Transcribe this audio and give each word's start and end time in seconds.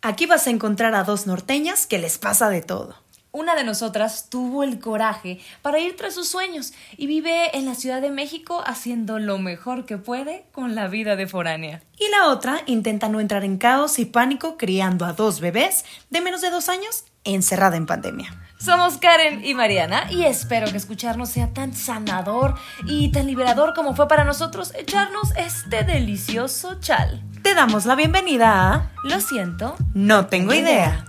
Aquí 0.00 0.26
vas 0.26 0.46
a 0.46 0.50
encontrar 0.50 0.94
a 0.94 1.02
dos 1.02 1.26
norteñas 1.26 1.86
que 1.86 1.98
les 1.98 2.18
pasa 2.18 2.48
de 2.50 2.62
todo. 2.62 2.94
Una 3.32 3.56
de 3.56 3.64
nosotras 3.64 4.30
tuvo 4.30 4.62
el 4.62 4.78
coraje 4.78 5.40
para 5.60 5.80
ir 5.80 5.96
tras 5.96 6.14
sus 6.14 6.28
sueños 6.28 6.72
y 6.96 7.08
vive 7.08 7.56
en 7.56 7.66
la 7.66 7.74
Ciudad 7.74 8.00
de 8.00 8.10
México 8.10 8.62
haciendo 8.64 9.18
lo 9.18 9.38
mejor 9.38 9.86
que 9.86 9.98
puede 9.98 10.44
con 10.52 10.76
la 10.76 10.86
vida 10.86 11.16
de 11.16 11.26
foránea. 11.26 11.82
Y 11.98 12.08
la 12.10 12.28
otra 12.28 12.62
intenta 12.66 13.08
no 13.08 13.18
entrar 13.18 13.44
en 13.44 13.58
caos 13.58 13.98
y 13.98 14.04
pánico 14.04 14.56
criando 14.56 15.04
a 15.04 15.14
dos 15.14 15.40
bebés 15.40 15.84
de 16.10 16.20
menos 16.20 16.42
de 16.42 16.50
dos 16.50 16.68
años 16.68 17.04
encerrada 17.24 17.76
en 17.76 17.86
pandemia. 17.86 18.47
Somos 18.58 18.98
Karen 18.98 19.44
y 19.44 19.54
Mariana 19.54 20.10
y 20.10 20.24
espero 20.24 20.68
que 20.68 20.78
escucharnos 20.78 21.30
sea 21.30 21.52
tan 21.52 21.72
sanador 21.74 22.54
y 22.86 23.12
tan 23.12 23.28
liberador 23.28 23.72
como 23.72 23.94
fue 23.94 24.08
para 24.08 24.24
nosotros 24.24 24.72
echarnos 24.74 25.30
este 25.36 25.84
delicioso 25.84 26.80
chal. 26.80 27.22
Te 27.42 27.54
damos 27.54 27.86
la 27.86 27.94
bienvenida 27.94 28.74
a 28.74 28.92
Lo 29.04 29.20
siento, 29.20 29.76
No 29.94 30.26
tengo 30.26 30.52
idea. 30.54 31.04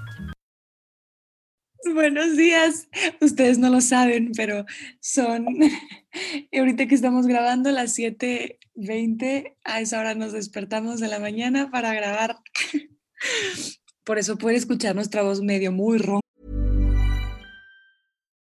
Buenos 1.96 2.38
días. 2.38 2.88
Ustedes 3.20 3.58
no 3.58 3.70
lo 3.70 3.82
saben, 3.82 4.32
pero 4.38 4.66
son 5.00 5.48
ahorita 6.56 6.86
que 6.86 6.94
estamos 6.94 7.26
grabando 7.26 7.72
las 7.72 7.98
7:20, 7.98 9.56
a 9.64 9.82
esa 9.82 10.00
hora 10.00 10.14
nos 10.14 10.34
despertamos 10.34 11.00
de 11.00 11.08
la 11.08 11.18
mañana 11.18 11.72
para 11.72 11.96
grabar. 11.96 12.38
Por 14.04 14.20
eso 14.20 14.38
puede 14.38 14.58
escuchar 14.58 14.94
nuestra 14.94 15.24
voz 15.24 15.42
medio 15.42 15.72
muy 15.72 15.98
ronca. 15.98 16.29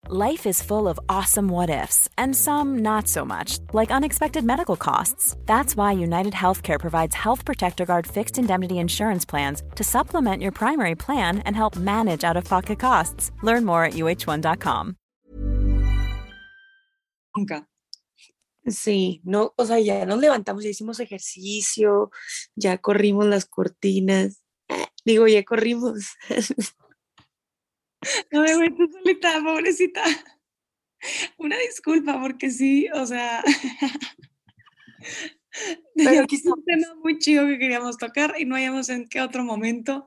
Life 0.10 0.46
is 0.46 0.62
full 0.62 0.88
of 0.88 0.98
awesome 1.10 1.50
what 1.50 1.70
ifs, 1.70 2.08
and 2.18 2.34
some 2.34 2.78
not 2.78 3.10
so 3.10 3.26
much, 3.26 3.60
like 3.74 3.92
unexpected 3.92 4.42
medical 4.46 4.78
costs. 4.78 5.36
That's 5.46 5.76
why 5.76 5.92
United 5.92 6.32
Healthcare 6.32 6.80
provides 6.80 7.14
Health 7.14 7.44
Protector 7.44 7.86
Guard 7.86 8.08
fixed 8.08 8.38
indemnity 8.38 8.78
insurance 8.78 9.26
plans 9.26 9.64
to 9.76 9.84
supplement 9.84 10.42
your 10.42 10.54
primary 10.54 10.96
plan 10.96 11.40
and 11.40 11.58
help 11.58 11.76
manage 11.76 12.24
out 12.24 12.38
of 12.38 12.46
pocket 12.46 12.80
costs. 12.80 13.32
Learn 13.44 13.66
more 13.66 13.84
at 13.84 13.96
uh1.com. 13.96 14.96
Sí, 18.66 19.20
no, 19.26 19.54
o 19.58 19.66
sea, 19.66 19.80
ya 19.80 20.06
nos 20.06 20.20
levantamos, 20.20 20.64
ya 20.64 20.70
hicimos 20.70 21.02
ejercicio, 21.02 22.12
ya 22.56 22.78
corrimos 22.78 23.26
las 23.26 23.46
cortinas. 23.46 24.42
Eh, 24.70 24.88
digo, 25.04 25.28
ya 25.28 25.44
corrimos. 25.44 26.16
No 28.32 28.42
me 28.42 28.56
voy 28.56 28.76
tú 28.76 28.88
solita, 28.92 29.42
pobrecita. 29.44 30.04
Una 31.38 31.58
disculpa, 31.58 32.20
porque 32.22 32.50
sí, 32.52 32.88
o 32.94 33.06
sea. 33.06 33.44
Pero 35.96 36.22
aquí 36.22 36.36
es 36.36 36.46
un 36.46 36.64
tema 36.64 36.94
muy 37.04 37.18
chido 37.18 37.46
que 37.48 37.58
queríamos 37.58 37.98
tocar 37.98 38.36
y 38.38 38.46
no 38.46 38.56
hayamos 38.56 38.90
en 38.90 39.08
qué 39.08 39.22
otro 39.22 39.44
momento 39.44 40.06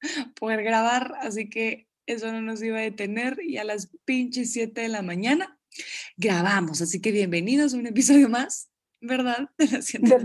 poder 0.38 0.62
grabar, 0.62 1.14
así 1.20 1.48
que 1.48 1.88
eso 2.06 2.30
no 2.30 2.40
nos 2.42 2.62
iba 2.62 2.78
a 2.78 2.82
detener 2.82 3.38
y 3.42 3.56
a 3.56 3.64
las 3.64 3.90
pinches 4.04 4.52
7 4.52 4.82
de 4.82 4.88
la 4.88 5.02
mañana 5.02 5.58
grabamos, 6.16 6.80
así 6.82 7.00
que 7.00 7.10
bienvenidos 7.10 7.74
a 7.74 7.78
un 7.78 7.86
episodio 7.86 8.28
más, 8.28 8.70
¿verdad? 9.00 9.50
De 9.58 9.66
la 9.66 9.78
De 9.78 9.78
lo 9.78 9.82
siento, 9.82 10.18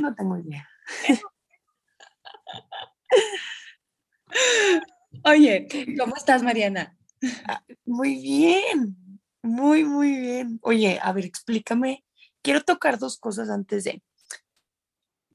no 0.00 0.14
tengo 0.14 0.38
idea. 0.38 0.68
Oye, 5.24 5.68
¿cómo 5.98 6.16
estás, 6.16 6.42
Mariana? 6.42 6.96
Ah, 7.46 7.64
Muy 7.84 8.20
bien, 8.20 9.20
muy, 9.42 9.84
muy 9.84 10.16
bien. 10.16 10.58
Oye, 10.62 10.98
a 11.02 11.12
ver, 11.12 11.24
explícame. 11.24 12.04
Quiero 12.42 12.62
tocar 12.62 12.98
dos 12.98 13.18
cosas 13.18 13.48
antes 13.48 13.84
de. 13.84 14.02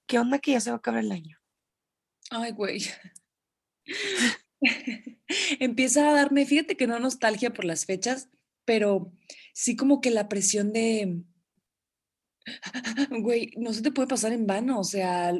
¿Qué 0.05 0.19
onda 0.19 0.39
que 0.39 0.51
ya 0.51 0.59
se 0.59 0.69
va 0.69 0.75
a 0.75 0.79
acabar 0.79 1.03
el 1.03 1.11
año? 1.11 1.37
Ay, 2.31 2.51
güey. 2.51 2.81
Empieza 5.59 6.09
a 6.09 6.13
darme, 6.13 6.45
fíjate 6.45 6.77
que 6.77 6.87
no 6.87 6.99
nostalgia 6.99 7.53
por 7.53 7.65
las 7.65 7.85
fechas, 7.85 8.29
pero 8.65 9.13
sí 9.53 9.75
como 9.75 10.01
que 10.01 10.11
la 10.11 10.27
presión 10.27 10.73
de, 10.73 11.23
güey, 13.21 13.51
no 13.57 13.73
se 13.73 13.81
te 13.81 13.91
puede 13.91 14.07
pasar 14.07 14.33
en 14.33 14.47
vano, 14.47 14.79
o 14.79 14.83
sea, 14.83 15.33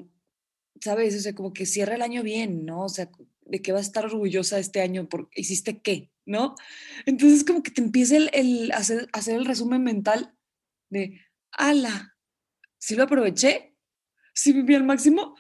sabes, 0.81 1.15
o 1.15 1.19
sea, 1.19 1.33
como 1.33 1.53
que 1.53 1.65
cierra 1.65 1.95
el 1.95 2.01
año 2.01 2.23
bien, 2.23 2.65
¿no? 2.65 2.83
O 2.83 2.89
sea, 2.89 3.09
de 3.49 3.61
que 3.61 3.71
vas 3.71 3.83
a 3.83 3.87
estar 3.87 4.05
orgullosa 4.05 4.59
este 4.59 4.81
año 4.81 5.07
porque 5.09 5.41
hiciste 5.41 5.81
qué, 5.81 6.11
¿no? 6.25 6.55
Entonces 7.05 7.43
como 7.43 7.63
que 7.63 7.71
te 7.71 7.81
empieza 7.81 8.17
el, 8.17 8.29
el 8.33 8.71
hacer, 8.71 9.07
hacer 9.13 9.35
el 9.35 9.45
resumen 9.45 9.83
mental 9.83 10.35
de, 10.89 11.21
ala, 11.51 12.17
si 12.77 12.95
lo 12.95 13.03
aproveché, 13.03 13.75
si 14.33 14.53
viví 14.53 14.75
al 14.75 14.83
máximo. 14.83 15.35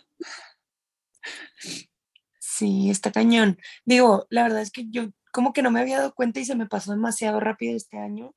Sí, 2.39 2.89
está 2.89 3.11
cañón. 3.11 3.59
Digo, 3.85 4.25
la 4.29 4.43
verdad 4.43 4.61
es 4.61 4.71
que 4.71 4.85
yo 4.89 5.11
como 5.31 5.53
que 5.53 5.61
no 5.61 5.69
me 5.69 5.79
había 5.79 5.99
dado 5.99 6.15
cuenta 6.15 6.39
y 6.39 6.45
se 6.45 6.55
me 6.55 6.65
pasó 6.65 6.91
demasiado 6.91 7.39
rápido 7.39 7.75
este 7.75 7.99
año. 7.99 8.33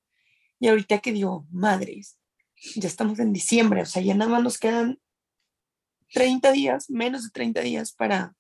Y 0.58 0.68
ahorita 0.68 0.98
que 0.98 1.12
digo, 1.12 1.46
madres, 1.50 2.18
ya 2.76 2.88
estamos 2.88 3.18
en 3.18 3.32
diciembre, 3.32 3.82
o 3.82 3.86
sea, 3.86 4.02
ya 4.02 4.14
nada 4.14 4.30
más 4.30 4.42
nos 4.42 4.58
quedan 4.58 5.00
30 6.12 6.52
días, 6.52 6.90
menos 6.90 7.24
de 7.24 7.30
30 7.30 7.60
días 7.62 7.92
para, 7.92 8.36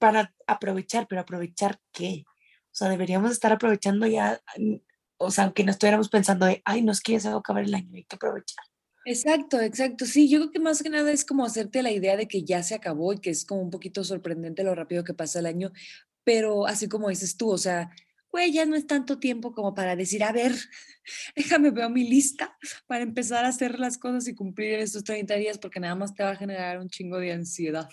para 0.00 0.34
aprovechar, 0.48 1.06
pero 1.06 1.20
aprovechar 1.20 1.78
qué? 1.92 2.24
O 2.26 2.72
sea, 2.72 2.88
deberíamos 2.88 3.30
estar 3.30 3.52
aprovechando 3.52 4.06
ya, 4.06 4.40
mm, 4.56 4.76
o 5.18 5.30
sea, 5.30 5.44
aunque 5.44 5.62
no 5.62 5.70
estuviéramos 5.70 6.08
pensando 6.08 6.46
de, 6.46 6.62
ay, 6.64 6.82
no 6.82 6.90
es 6.90 7.26
acabar 7.26 7.62
el 7.62 7.74
año, 7.74 7.90
hay 7.94 8.04
que 8.04 8.16
aprovechar. 8.16 8.64
Exacto, 9.04 9.60
exacto. 9.60 10.06
Sí, 10.06 10.28
yo 10.28 10.38
creo 10.40 10.50
que 10.52 10.58
más 10.58 10.82
que 10.82 10.90
nada 10.90 11.12
es 11.12 11.24
como 11.24 11.44
hacerte 11.44 11.82
la 11.82 11.90
idea 11.90 12.16
de 12.16 12.26
que 12.26 12.42
ya 12.42 12.62
se 12.62 12.74
acabó 12.74 13.12
y 13.12 13.18
que 13.18 13.30
es 13.30 13.44
como 13.44 13.60
un 13.62 13.70
poquito 13.70 14.02
sorprendente 14.02 14.64
lo 14.64 14.74
rápido 14.74 15.04
que 15.04 15.14
pasa 15.14 15.38
el 15.38 15.46
año, 15.46 15.72
pero 16.24 16.66
así 16.66 16.88
como 16.88 17.08
dices 17.08 17.36
tú, 17.36 17.50
o 17.50 17.58
sea, 17.58 17.90
güey, 18.30 18.52
ya 18.52 18.66
no 18.66 18.76
es 18.76 18.86
tanto 18.86 19.18
tiempo 19.18 19.52
como 19.52 19.74
para 19.74 19.96
decir, 19.96 20.22
a 20.22 20.32
ver, 20.32 20.52
déjame 21.36 21.70
veo 21.70 21.90
mi 21.90 22.08
lista 22.08 22.56
para 22.86 23.02
empezar 23.02 23.44
a 23.44 23.48
hacer 23.48 23.78
las 23.78 23.98
cosas 23.98 24.28
y 24.28 24.34
cumplir 24.34 24.74
en 24.74 24.80
estos 24.80 25.04
30 25.04 25.34
días, 25.34 25.58
porque 25.58 25.80
nada 25.80 25.94
más 25.94 26.14
te 26.14 26.22
va 26.22 26.30
a 26.30 26.36
generar 26.36 26.78
un 26.78 26.88
chingo 26.88 27.18
de 27.18 27.32
ansiedad. 27.32 27.88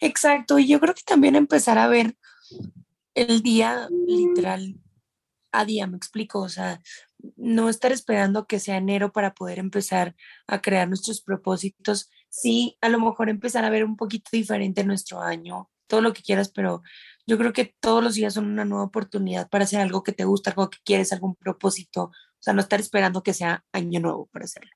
Exacto, 0.00 0.58
y 0.58 0.68
yo 0.68 0.80
creo 0.80 0.94
que 0.94 1.02
también 1.04 1.36
empezar 1.36 1.78
a 1.78 1.88
ver 1.88 2.16
el 3.14 3.42
día 3.42 3.88
literal 4.06 4.76
a 5.52 5.64
día, 5.64 5.86
me 5.86 5.96
explico, 5.96 6.40
o 6.40 6.48
sea, 6.48 6.80
no 7.36 7.68
estar 7.68 7.90
esperando 7.92 8.46
que 8.46 8.60
sea 8.60 8.76
enero 8.76 9.12
para 9.12 9.34
poder 9.34 9.58
empezar 9.58 10.14
a 10.46 10.60
crear 10.60 10.88
nuestros 10.88 11.20
propósitos, 11.20 12.10
sí, 12.28 12.76
a 12.80 12.88
lo 12.88 13.00
mejor 13.00 13.28
empezar 13.28 13.64
a 13.64 13.70
ver 13.70 13.84
un 13.84 13.96
poquito 13.96 14.30
diferente 14.32 14.84
nuestro 14.84 15.20
año, 15.20 15.70
todo 15.88 16.00
lo 16.00 16.12
que 16.12 16.22
quieras, 16.22 16.50
pero 16.50 16.82
yo 17.26 17.36
creo 17.36 17.52
que 17.52 17.74
todos 17.80 18.02
los 18.02 18.14
días 18.14 18.34
son 18.34 18.46
una 18.46 18.64
nueva 18.64 18.84
oportunidad 18.84 19.48
para 19.48 19.64
hacer 19.64 19.80
algo 19.80 20.04
que 20.04 20.12
te 20.12 20.24
gusta, 20.24 20.50
algo 20.50 20.70
que 20.70 20.78
quieres, 20.84 21.12
algún 21.12 21.34
propósito, 21.34 22.04
o 22.04 22.42
sea, 22.42 22.54
no 22.54 22.60
estar 22.60 22.78
esperando 22.78 23.22
que 23.22 23.34
sea 23.34 23.64
año 23.72 23.98
nuevo 24.00 24.26
para 24.26 24.44
hacerlo. 24.44 24.70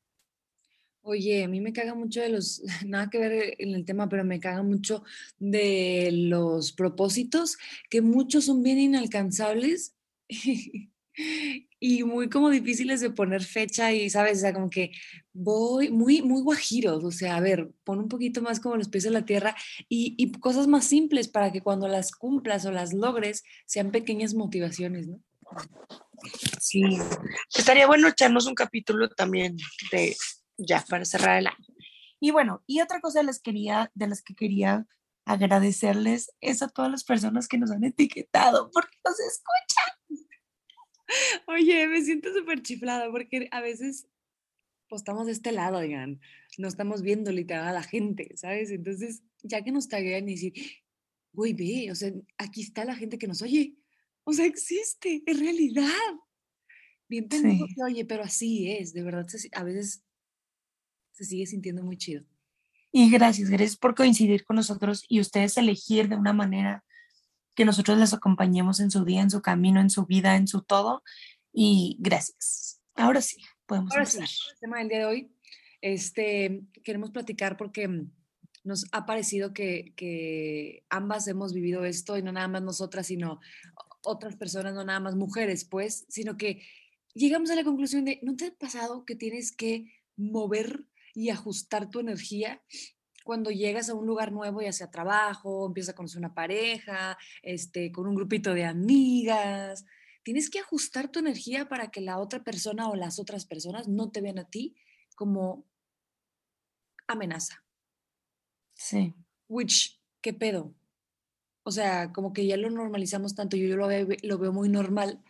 Oye, 1.04 1.44
a 1.44 1.48
mí 1.48 1.60
me 1.60 1.72
caga 1.72 1.94
mucho 1.94 2.20
de 2.20 2.28
los, 2.28 2.62
nada 2.86 3.10
que 3.10 3.18
ver 3.18 3.54
en 3.58 3.74
el 3.74 3.84
tema, 3.84 4.08
pero 4.08 4.24
me 4.24 4.40
caga 4.40 4.62
mucho 4.62 5.04
de 5.38 6.10
los 6.12 6.72
propósitos, 6.72 7.58
que 7.90 8.02
muchos 8.02 8.44
son 8.46 8.62
bien 8.62 8.78
inalcanzables 8.78 9.94
y 11.80 12.04
muy 12.04 12.28
como 12.28 12.50
difíciles 12.50 13.00
de 13.00 13.10
poner 13.10 13.42
fecha 13.42 13.92
y, 13.92 14.08
¿sabes? 14.10 14.38
O 14.38 14.40
sea, 14.42 14.52
como 14.52 14.70
que 14.70 14.92
voy 15.32 15.90
muy, 15.90 16.22
muy 16.22 16.42
guajiros, 16.42 17.04
o 17.04 17.10
sea, 17.10 17.36
a 17.36 17.40
ver, 17.40 17.70
pon 17.84 17.98
un 17.98 18.08
poquito 18.08 18.42
más 18.42 18.60
como 18.60 18.76
los 18.76 18.88
pies 18.88 19.04
en 19.04 19.14
la 19.14 19.24
tierra 19.24 19.56
y, 19.88 20.14
y 20.16 20.32
cosas 20.32 20.66
más 20.66 20.84
simples 20.84 21.28
para 21.28 21.52
que 21.52 21.60
cuando 21.62 21.88
las 21.88 22.12
cumplas 22.12 22.64
o 22.66 22.72
las 22.72 22.92
logres 22.92 23.42
sean 23.66 23.90
pequeñas 23.90 24.34
motivaciones, 24.34 25.08
¿no? 25.08 25.20
Sí, 26.60 26.82
estaría 27.54 27.86
bueno 27.86 28.08
echarnos 28.08 28.46
un 28.46 28.54
capítulo 28.54 29.08
también 29.08 29.56
de 29.90 30.16
ya 30.56 30.84
para 30.88 31.04
cerrar 31.04 31.38
el 31.38 31.48
año. 31.48 31.66
Y 32.20 32.30
bueno, 32.30 32.62
y 32.66 32.80
otra 32.80 33.00
cosa 33.00 33.22
de 33.22 33.32
quería, 33.42 33.90
de 33.94 34.06
las 34.06 34.22
que 34.22 34.34
quería 34.34 34.86
agradecerles 35.24 36.32
es 36.40 36.62
a 36.62 36.68
todas 36.68 36.90
las 36.90 37.04
personas 37.04 37.48
que 37.48 37.58
nos 37.58 37.70
han 37.70 37.84
etiquetado 37.84 38.70
porque 38.72 38.96
nos 39.04 39.18
escuchan. 39.20 39.81
Oye, 41.46 41.86
me 41.88 42.02
siento 42.02 42.32
súper 42.32 42.62
chiflada 42.62 43.10
porque 43.10 43.48
a 43.50 43.60
veces 43.60 44.06
pues, 44.88 45.00
estamos 45.00 45.26
de 45.26 45.32
este 45.32 45.52
lado, 45.52 45.80
digan, 45.80 46.20
no 46.58 46.68
estamos 46.68 47.02
viendo 47.02 47.32
literal 47.32 47.66
a 47.66 47.72
la 47.72 47.82
gente, 47.82 48.36
¿sabes? 48.36 48.70
Entonces, 48.70 49.22
ya 49.42 49.62
que 49.62 49.72
nos 49.72 49.88
taguean 49.88 50.28
y 50.28 50.34
decir, 50.34 50.52
güey, 51.32 51.54
ve, 51.54 51.90
o 51.90 51.94
sea, 51.94 52.12
aquí 52.36 52.60
está 52.62 52.84
la 52.84 52.94
gente 52.94 53.18
que 53.18 53.26
nos 53.26 53.40
oye, 53.42 53.74
o 54.24 54.32
sea, 54.32 54.46
existe, 54.46 55.22
es 55.24 55.40
realidad. 55.40 55.88
Bien 57.08 57.28
pendejo 57.28 57.66
Sí. 57.66 57.74
oye, 57.82 58.04
pero 58.04 58.22
así 58.22 58.70
es, 58.70 58.92
de 58.92 59.02
verdad, 59.02 59.26
a 59.52 59.64
veces 59.64 60.04
se 61.12 61.24
sigue 61.24 61.46
sintiendo 61.46 61.82
muy 61.82 61.96
chido. 61.96 62.24
Y 62.92 63.10
gracias, 63.10 63.48
gracias 63.48 63.76
por 63.78 63.94
coincidir 63.94 64.44
con 64.44 64.56
nosotros 64.56 65.06
y 65.08 65.20
ustedes 65.20 65.56
elegir 65.56 66.08
de 66.08 66.16
una 66.16 66.34
manera 66.34 66.84
que 67.54 67.64
nosotros 67.64 67.98
les 67.98 68.14
acompañemos 68.14 68.80
en 68.80 68.90
su 68.90 69.04
día, 69.04 69.22
en 69.22 69.30
su 69.30 69.42
camino, 69.42 69.80
en 69.80 69.90
su 69.90 70.06
vida, 70.06 70.36
en 70.36 70.48
su 70.48 70.62
todo. 70.62 71.02
Y 71.52 71.96
gracias. 72.00 72.80
Ahora 72.94 73.20
sí, 73.20 73.36
podemos 73.66 73.92
Ahora 73.92 74.06
sí, 74.06 74.18
el 74.18 74.58
tema 74.60 74.78
del 74.78 74.88
día 74.88 74.98
de 74.98 75.04
hoy, 75.04 75.32
este, 75.80 76.62
queremos 76.84 77.10
platicar 77.10 77.56
porque 77.56 77.88
mm, 77.88 78.10
nos 78.64 78.86
ha 78.92 79.06
parecido 79.06 79.52
que, 79.52 79.92
que 79.96 80.84
ambas 80.88 81.26
hemos 81.28 81.52
vivido 81.52 81.84
esto 81.84 82.16
y 82.16 82.22
no 82.22 82.32
nada 82.32 82.48
más 82.48 82.62
nosotras, 82.62 83.06
sino 83.06 83.40
otras 84.04 84.36
personas, 84.36 84.74
no 84.74 84.84
nada 84.84 85.00
más 85.00 85.14
mujeres, 85.14 85.64
pues, 85.64 86.06
sino 86.08 86.36
que 86.36 86.62
llegamos 87.14 87.50
a 87.50 87.54
la 87.54 87.64
conclusión 87.64 88.04
de, 88.04 88.18
¿no 88.22 88.36
te 88.36 88.46
ha 88.46 88.54
pasado 88.54 89.04
que 89.04 89.14
tienes 89.14 89.52
que 89.52 89.92
mover 90.16 90.86
y 91.14 91.30
ajustar 91.30 91.90
tu 91.90 92.00
energía 92.00 92.62
cuando 93.24 93.50
llegas 93.50 93.88
a 93.88 93.94
un 93.94 94.06
lugar 94.06 94.32
nuevo, 94.32 94.62
ya 94.62 94.72
sea 94.72 94.90
trabajo, 94.90 95.66
empiezas 95.66 95.92
a 95.92 95.96
conocer 95.96 96.18
una 96.18 96.34
pareja, 96.34 97.16
este, 97.42 97.92
con 97.92 98.06
un 98.06 98.14
grupito 98.14 98.54
de 98.54 98.64
amigas? 98.64 99.84
Tienes 100.22 100.50
que 100.50 100.60
ajustar 100.60 101.10
tu 101.10 101.18
energía 101.18 101.68
para 101.68 101.90
que 101.90 102.00
la 102.00 102.18
otra 102.18 102.44
persona 102.44 102.88
o 102.88 102.96
las 102.96 103.18
otras 103.18 103.44
personas 103.44 103.88
no 103.88 104.10
te 104.10 104.20
vean 104.20 104.38
a 104.38 104.48
ti 104.48 104.76
como 105.16 105.66
amenaza. 107.06 107.64
Sí. 108.74 109.14
Which, 109.48 110.00
¿qué 110.20 110.32
pedo? 110.32 110.74
O 111.64 111.70
sea, 111.70 112.12
como 112.12 112.32
que 112.32 112.46
ya 112.46 112.56
lo 112.56 112.70
normalizamos 112.70 113.34
tanto, 113.34 113.56
yo, 113.56 113.66
yo 113.66 113.76
lo, 113.76 113.86
veo, 113.86 114.08
lo 114.22 114.38
veo 114.38 114.52
muy 114.52 114.68
normal, 114.68 115.22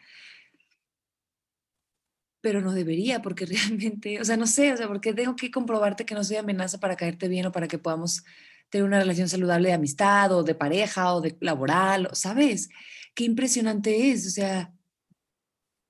pero 2.42 2.60
no 2.60 2.72
debería, 2.72 3.22
porque 3.22 3.46
realmente, 3.46 4.20
o 4.20 4.24
sea, 4.24 4.36
no 4.36 4.46
sé, 4.46 4.74
o 4.74 4.76
sea, 4.76 4.88
porque 4.88 5.14
tengo 5.14 5.34
que 5.36 5.50
comprobarte 5.50 6.04
que 6.04 6.14
no 6.14 6.22
soy 6.22 6.36
amenaza 6.36 6.78
para 6.78 6.96
caerte 6.96 7.28
bien 7.28 7.46
o 7.46 7.52
para 7.52 7.68
que 7.68 7.78
podamos 7.78 8.24
tener 8.68 8.86
una 8.86 8.98
relación 8.98 9.28
saludable 9.28 9.68
de 9.68 9.74
amistad 9.74 10.32
o 10.32 10.42
de 10.42 10.54
pareja 10.54 11.14
o 11.14 11.20
de 11.20 11.36
laboral, 11.40 12.08
¿sabes? 12.12 12.68
Qué 13.14 13.24
impresionante 13.24 14.10
es, 14.10 14.26
o 14.26 14.30
sea. 14.30 14.74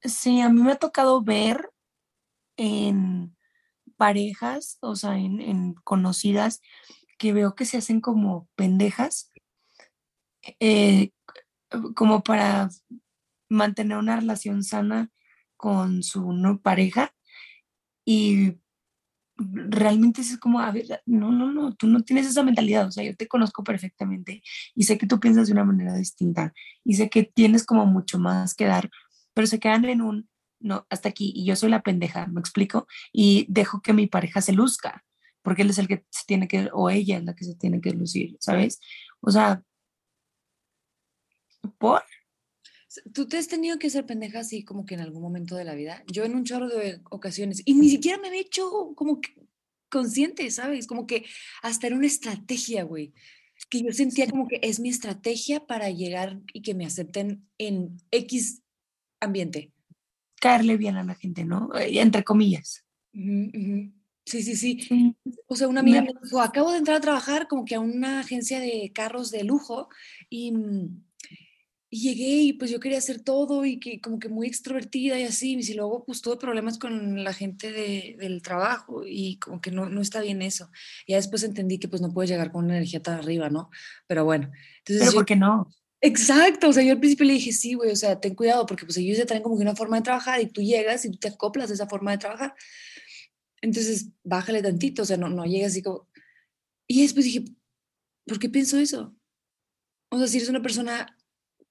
Sí, 0.05 0.41
a 0.41 0.49
mí 0.49 0.61
me 0.61 0.73
ha 0.73 0.77
tocado 0.77 1.23
ver 1.23 1.71
en 2.57 3.37
parejas, 3.97 4.79
o 4.81 4.97
sea, 4.97 5.17
en, 5.17 5.75
conocidas, 5.85 6.61
que 7.19 7.33
veo 7.33 7.55
que 7.55 7.65
se 7.65 7.79
hacen 7.79 8.01
como 8.01 8.49
pendejas, 8.57 9.31
eh, 10.59 11.13
como 11.95 12.25
para 12.25 12.69
mantener 13.49 13.97
una 13.97 14.17
relación 14.17 14.65
sana 14.65 15.12
con 15.63 16.03
su 16.03 16.33
no, 16.33 16.61
pareja 16.61 17.15
y 18.05 18.59
realmente 19.37 20.21
es 20.21 20.37
como, 20.39 20.59
a 20.59 20.73
ver, 20.73 21.03
no, 21.07 21.31
no, 21.31 21.53
no, 21.53 21.73
tú 21.77 21.87
no 21.87 22.03
tienes 22.03 22.27
esa 22.27 22.43
mentalidad, 22.43 22.89
o 22.89 22.91
sea, 22.91 23.05
yo 23.05 23.15
te 23.15 23.29
conozco 23.29 23.63
perfectamente 23.63 24.43
y 24.75 24.83
sé 24.83 24.99
que 24.99 25.07
tú 25.07 25.21
piensas 25.21 25.47
de 25.47 25.53
una 25.53 25.65
manera 25.65 25.95
distinta 25.95 26.53
y 26.83 26.95
sé 26.95 27.09
que 27.09 27.23
tienes 27.23 27.65
como 27.65 27.87
mucho 27.87 28.19
más 28.19 28.55
que 28.55 28.65
dar, 28.65 28.91
pero 29.35 29.47
se 29.47 29.61
quedan 29.61 29.85
en 29.85 30.03
un, 30.03 30.29
no, 30.59 30.85
hasta 30.91 31.11
aquí 31.11 31.33
y 31.33 31.45
yo 31.45 31.55
soy 31.55 31.71
la 31.71 31.83
pendeja, 31.85 32.27
me 32.27 32.41
explico, 32.41 32.89
y 33.13 33.47
dejo 33.49 33.83
que 33.83 33.93
mi 33.93 34.09
pareja 34.09 34.41
se 34.41 34.53
luzca, 34.53 35.05
porque 35.43 35.63
él 35.63 35.71
es 35.71 35.79
el 35.79 35.87
que 35.87 36.05
se 36.11 36.25
tiene 36.27 36.49
que, 36.49 36.71
o 36.73 36.91
ella 36.91 37.19
es 37.19 37.25
la 37.25 37.37
que 37.37 37.45
se 37.45 37.55
tiene 37.55 37.81
que 37.81 37.93
lucir, 37.93 38.37
¿sabes? 38.41 38.81
O 39.21 39.31
sea, 39.31 39.63
¿por? 41.79 42.03
¿Tú 43.13 43.27
te 43.27 43.39
has 43.39 43.49
tenido 43.49 43.79
que 43.79 43.91
ser 43.91 44.07
pendeja 44.07 44.41
así 44.41 44.65
como 44.65 44.85
que 44.85 44.95
en 44.95 45.01
algún 45.01 45.23
momento 45.23 45.57
de 45.57 45.65
la 45.65 45.75
vida? 45.75 46.05
Yo 46.11 46.25
en 46.25 46.35
un 46.35 46.45
chorro 46.45 46.69
de 46.69 47.01
ocasiones, 47.11 47.63
y 47.65 47.75
ni 47.75 47.89
siquiera 47.89 48.19
me 48.19 48.29
había 48.29 48.41
hecho 48.41 48.93
como 48.95 49.21
que 49.21 49.35
consciente, 49.89 50.51
¿sabes? 50.51 50.87
Como 50.87 51.07
que 51.07 51.25
hasta 51.63 51.87
era 51.87 51.97
una 51.97 52.07
estrategia, 52.07 52.83
güey. 52.83 53.13
Que 53.69 53.83
yo 53.83 53.93
sentía 53.93 54.29
como 54.29 54.49
que 54.49 54.59
es 54.63 54.81
mi 54.81 54.89
estrategia 54.89 55.67
para 55.67 55.91
llegar 55.91 56.41
y 56.53 56.63
que 56.63 56.75
me 56.75 56.87
acepten 56.87 57.47
en 57.59 57.99
X 58.11 58.63
ambiente. 59.21 59.73
Caerle 60.41 60.77
bien 60.77 60.97
a 60.97 61.05
la 61.05 61.15
gente, 61.15 61.45
¿no? 61.45 61.71
Eh, 61.79 62.01
Entre 62.01 62.25
comillas. 62.25 62.85
Ujú. 63.15 63.93
Sí, 64.25 64.43
sí, 64.43 64.57
sí. 64.57 65.17
O 65.47 65.57
sea, 65.57 65.69
una 65.69 65.81
amiga 65.81 66.01
me 66.01 66.13
dijo, 66.23 66.41
acabo 66.41 66.71
de 66.71 66.79
entrar 66.79 66.99
a 66.99 67.01
trabajar 67.01 67.49
como 67.49 67.65
que 67.65 67.75
a 67.75 67.81
una 67.81 68.21
agencia 68.21 68.61
de 68.61 68.91
carros 68.95 69.31
de 69.31 69.45
lujo 69.45 69.89
y, 70.31 70.53
mm, 70.53 71.05
y 71.95 72.01
llegué 72.01 72.37
y 72.43 72.53
pues 72.55 72.71
yo 72.71 72.81
quería 72.81 72.97
hacer 72.97 73.21
todo 73.21 73.67
y 73.67 73.79
que 73.79 74.01
como 74.01 74.19
que 74.19 74.31
muy 74.31 74.47
extrovertida 74.47 75.21
y 75.21 75.25
así, 75.25 75.59
y 75.61 75.75
luego 75.75 76.07
pues 76.07 76.23
tuve 76.23 76.39
problemas 76.39 76.79
con 76.79 77.23
la 77.23 77.35
gente 77.35 77.71
de- 77.71 78.17
del 78.19 78.41
trabajo 78.41 79.03
y 79.07 79.37
como 79.39 79.61
que 79.61 79.71
no, 79.71 79.91
no 79.91 80.01
está 80.01 80.23
bien 80.23 80.41
eso. 80.41 80.71
Ya 81.07 81.17
después 81.17 81.43
entendí 81.43 81.79
que 81.79 81.89
pues 81.89 82.01
no 82.01 82.11
puedes 82.11 82.31
llegar 82.31 82.51
con 82.51 82.65
una 82.65 82.79
energía 82.79 83.03
tan 83.03 83.19
arriba, 83.19 83.51
¿no? 83.51 83.69
Pero 84.07 84.25
bueno, 84.25 84.51
entonces 84.79 85.01
Pero 85.05 85.13
¿por 85.13 85.27
qué 85.27 85.37
no? 85.37 85.71
Exacto, 86.01 86.71
o 86.71 86.73
sea, 86.73 86.83
yo 86.83 86.93
al 86.93 86.99
principio 86.99 87.27
le 87.27 87.35
dije, 87.35 87.53
sí, 87.53 87.75
güey, 87.75 87.91
o 87.91 87.97
sea, 87.97 88.19
ten 88.19 88.35
cuidado 88.35 88.65
porque 88.65 88.87
pues 88.87 88.97
ellos 88.97 89.19
ya 89.19 89.27
traen 89.27 89.43
como 89.43 89.59
que 89.59 89.63
una 89.63 89.77
forma 89.77 89.99
de 89.99 90.03
trabajar 90.03 90.41
y 90.41 90.47
tú 90.47 90.63
llegas 90.63 91.05
y 91.05 91.11
tú 91.11 91.19
te 91.19 91.29
acoplas 91.29 91.71
a 91.71 91.75
esa 91.75 91.87
forma 91.89 92.13
de 92.13 92.19
trabajar. 92.19 92.55
Entonces, 93.61 94.09
bájale 94.25 94.63
tantito, 94.63 95.03
o 95.03 95.05
sea, 95.05 95.19
no, 95.19 95.29
no 95.29 95.45
llegas 95.45 95.73
así 95.73 95.83
como... 95.83 96.09
Y 96.89 97.03
después 97.03 97.27
dije, 97.27 97.45
¿por 98.27 98.39
qué 98.39 98.49
pienso 98.49 98.79
eso? 98.79 99.15
O 100.11 100.17
sea, 100.19 100.27
si 100.27 100.39
eres 100.39 100.49
una 100.49 100.63
persona 100.63 101.15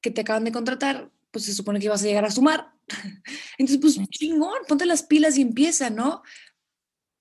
que 0.01 0.11
te 0.11 0.21
acaban 0.21 0.43
de 0.43 0.51
contratar, 0.51 1.11
pues 1.31 1.45
se 1.45 1.53
supone 1.53 1.79
que 1.79 1.89
vas 1.89 2.01
a 2.03 2.05
llegar 2.07 2.25
a 2.25 2.31
sumar. 2.31 2.73
Entonces, 3.57 3.77
pues 3.79 4.09
chingón, 4.09 4.59
ponte 4.67 4.85
las 4.85 5.03
pilas 5.03 5.37
y 5.37 5.41
empieza, 5.41 5.89
¿no? 5.89 6.21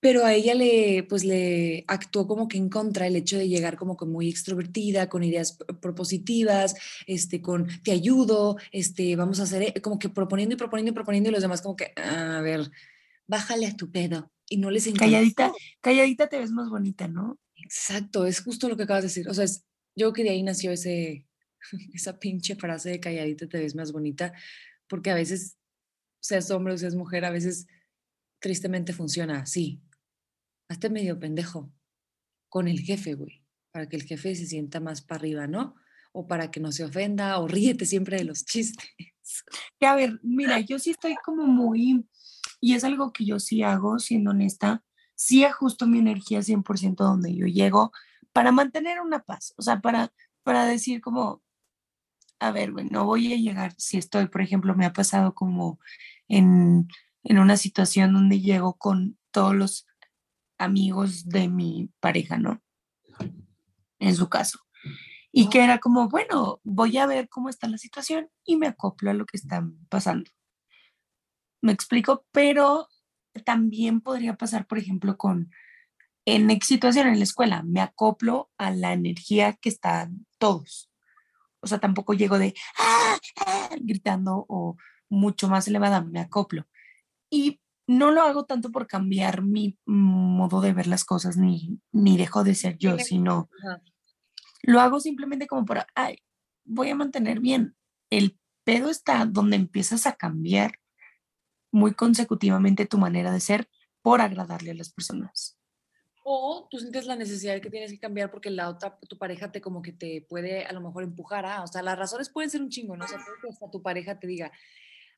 Pero 0.03 0.25
a 0.25 0.32
ella 0.32 0.55
le, 0.55 1.03
pues 1.06 1.25
le 1.25 1.85
actuó 1.87 2.27
como 2.27 2.49
que 2.49 2.56
en 2.56 2.71
contra 2.71 3.06
el 3.06 3.17
hecho 3.17 3.37
de 3.37 3.49
llegar 3.49 3.77
como 3.77 3.99
que 3.99 4.06
muy 4.06 4.31
extrovertida, 4.31 5.11
con 5.11 5.23
ideas 5.23 5.59
propositivas, 5.82 6.75
este, 7.06 7.43
con 7.43 7.69
te 7.82 7.93
ayudo, 7.93 8.56
este, 8.73 9.15
vamos 9.15 9.41
a 9.41 9.43
hacer, 9.43 9.62
e-", 9.62 9.83
como 9.83 9.99
que 9.99 10.09
proponiendo 10.09 10.55
y 10.55 10.59
proponiendo 10.59 10.91
y 10.93 10.94
proponiendo 10.94 11.29
y 11.29 11.33
los 11.33 11.43
demás 11.43 11.61
como 11.61 11.76
que, 11.76 11.93
"Ah, 11.97 12.38
a 12.38 12.41
ver, 12.41 12.71
bájale 13.26 13.67
a 13.67 13.76
tu 13.76 13.91
pedo. 13.91 14.33
Y 14.49 14.56
no 14.56 14.71
les 14.71 14.87
encantó. 14.87 15.05
Calladita, 15.05 15.53
calladita 15.83 16.29
te 16.29 16.38
ves 16.38 16.50
más 16.50 16.71
bonita, 16.71 17.06
¿no? 17.06 17.38
Exacto, 17.56 18.25
es 18.26 18.41
justo 18.41 18.69
lo 18.71 18.76
que 18.79 18.85
acabas 18.85 19.03
de 19.03 19.09
decir. 19.09 19.29
O 19.29 19.35
sea, 19.35 19.44
es- 19.44 19.65
yo 19.94 20.06
creo 20.06 20.12
que 20.15 20.23
de 20.25 20.31
ahí 20.31 20.43
nació 20.43 20.73
ese, 20.73 21.26
esa 21.95 22.19
pinche 22.19 22.57
frase 22.57 22.91
de 22.91 23.01
calladita 23.01 23.49
te 23.49 23.59
ves 23.59 23.75
más 23.75 23.93
bonita, 23.93 24.33
porque 24.89 25.11
a 25.11 25.15
veces, 25.15 25.59
seas 26.21 26.51
hombre 26.51 26.75
o 26.75 26.79
seas 26.79 26.95
mujer, 26.95 27.25
a 27.25 27.31
veces 27.31 27.67
tristemente 28.41 28.93
funciona 28.93 29.41
así. 29.41 29.83
Hazte 30.69 30.91
medio 30.91 31.19
pendejo 31.19 31.73
con 32.49 32.69
el 32.69 32.81
jefe, 32.81 33.15
güey, 33.15 33.45
para 33.73 33.89
que 33.89 33.97
el 33.97 34.03
jefe 34.03 34.35
se 34.35 34.47
sienta 34.47 34.81
más 34.81 35.03
para 35.03 35.21
arriba, 35.21 35.47
¿no? 35.47 35.77
O 36.12 36.27
para 36.27 36.51
que 36.51 36.61
no 36.61 36.73
se 36.73 36.85
ofenda, 36.85 37.39
o 37.39 37.47
ríete 37.47 37.87
siempre 37.87 38.17
de 38.17 38.25
los 38.25 38.45
chistes. 38.47 38.91
Que 39.79 39.87
a 39.87 39.95
ver, 39.95 40.19
mira, 40.23 40.61
yo 40.61 40.79
sí 40.79 40.91
estoy 40.91 41.15
como 41.25 41.47
muy, 41.47 42.05
y 42.61 42.75
es 42.75 42.85
algo 42.85 43.12
que 43.12 43.25
yo 43.25 43.39
sí 43.39 43.62
hago, 43.62 43.99
siendo 43.99 44.31
honesta, 44.31 44.85
sí 45.15 45.45
ajusto 45.45 45.87
mi 45.87 45.99
energía 45.99 46.41
100% 46.41 46.97
donde 46.97 47.35
yo 47.35 47.47
llego 47.47 47.93
para 48.33 48.53
mantener 48.53 49.01
una 49.01 49.23
paz, 49.23 49.55
o 49.57 49.62
sea, 49.62 49.81
para, 49.81 50.12
para 50.43 50.65
decir 50.65 51.01
como, 51.01 51.43
a 52.40 52.50
ver, 52.52 52.73
güey, 52.73 52.87
no 52.87 53.04
voy 53.04 53.32
a 53.32 53.37
llegar, 53.37 53.75
si 53.78 53.99
estoy, 53.99 54.26
por 54.28 54.40
ejemplo, 54.40 54.75
me 54.75 54.87
ha 54.87 54.92
pasado 54.92 55.35
como 55.35 55.78
en, 56.28 56.88
en 57.23 57.38
una 57.38 57.56
situación 57.56 58.14
donde 58.14 58.40
llego 58.40 58.75
con 58.78 59.18
todos 59.30 59.54
los 59.54 59.87
amigos 60.59 61.28
de 61.28 61.49
mi 61.49 61.90
pareja, 62.00 62.38
¿no? 62.38 62.62
En 63.99 64.16
su 64.16 64.28
caso. 64.28 64.59
Y 65.32 65.49
que 65.49 65.62
era 65.62 65.78
como, 65.78 66.09
bueno, 66.09 66.61
voy 66.64 66.99
a 66.99 67.06
ver 67.06 67.28
cómo 67.28 67.49
está 67.49 67.68
la 67.68 67.78
situación 67.78 68.30
y 68.44 68.56
me 68.56 68.66
acoplo 68.66 69.11
a 69.11 69.14
lo 69.14 69.26
que 69.26 69.37
está 69.37 69.64
pasando. 69.88 70.30
Me 71.62 71.73
explico, 71.73 72.26
pero 72.32 72.88
también 73.44 74.00
podría 74.00 74.37
pasar, 74.37 74.66
por 74.66 74.78
ejemplo, 74.78 75.16
con 75.16 75.50
en 76.26 76.61
situación 76.62 77.09
en 77.09 77.18
la 77.18 77.25
escuela, 77.25 77.62
me 77.62 77.80
acoplo 77.80 78.50
a 78.59 78.70
la 78.70 78.92
energía 78.92 79.54
que 79.54 79.68
están 79.68 80.26
todos. 80.38 80.89
O 81.62 81.67
sea, 81.67 81.79
tampoco 81.79 82.14
llego 82.14 82.38
de 82.38 82.55
"Ah, 82.79 83.19
ah", 83.47 83.71
gritando 83.81 84.47
o 84.49 84.76
mucho 85.11 85.49
más 85.49 85.69
elevada, 85.69 86.02
me 86.02 86.21
acoplo. 86.21 86.67
Y 87.31 87.61
no 87.88 88.11
lo 88.12 88.23
hago 88.23 88.45
tanto 88.47 88.71
por 88.73 88.87
cambiar 88.87 89.43
mi 89.43 89.79
modo 89.87 90.61
de 90.61 90.73
ver 90.73 90.87
las 90.87 91.05
cosas, 91.05 91.37
ni, 91.37 91.81
ni 91.93 92.17
dejo 92.17 92.45
de 92.45 92.55
ser 92.55 92.79
yo, 92.79 92.93
sino 93.05 93.49
lo 94.62 94.81
hago 94.81 95.00
simplemente 95.00 95.47
como 95.47 95.64
para, 95.64 95.87
ay, 95.95 96.19
voy 96.64 96.90
a 96.90 96.95
mantener 96.95 97.40
bien. 97.40 97.76
El 98.11 98.38
pedo 98.64 98.90
está 98.90 99.25
donde 99.26 99.57
empiezas 99.57 100.07
a 100.07 100.14
cambiar 100.14 100.73
muy 101.73 101.95
consecutivamente 101.95 102.87
tu 102.87 102.99
manera 102.99 103.33
de 103.33 103.40
ser 103.40 103.69
por 104.02 104.21
agradarle 104.21 104.73
a 104.73 104.75
las 104.75 104.93
personas. 104.93 105.59
O 106.23 106.69
tú 106.71 106.79
sientes 106.79 107.07
la 107.07 107.17
necesidad 107.17 107.55
de 107.55 107.61
que 107.61 107.71
tienes 107.71 107.91
que 107.91 107.99
cambiar 107.99 108.31
porque 108.31 108.50
la 108.50 108.69
otra, 108.69 108.99
tu 109.09 109.17
pareja 109.17 109.50
te 109.50 109.61
como 109.61 109.81
que 109.81 109.93
te 109.93 110.27
puede 110.29 110.65
a 110.65 110.73
lo 110.73 110.81
mejor 110.81 111.03
empujar 111.03 111.47
a, 111.47 111.62
o 111.62 111.67
sea, 111.67 111.83
las 111.83 111.99
razones 111.99 112.29
pueden 112.29 112.50
ser 112.50 112.61
un 112.61 112.69
chingo, 112.69 112.97
¿no? 112.97 113.05
O 113.05 113.09
sea, 113.09 113.19
puede 113.19 113.41
que 113.41 113.49
hasta 113.49 113.71
tu 113.71 113.83
pareja 113.83 114.19
te 114.19 114.27
diga, 114.27 114.53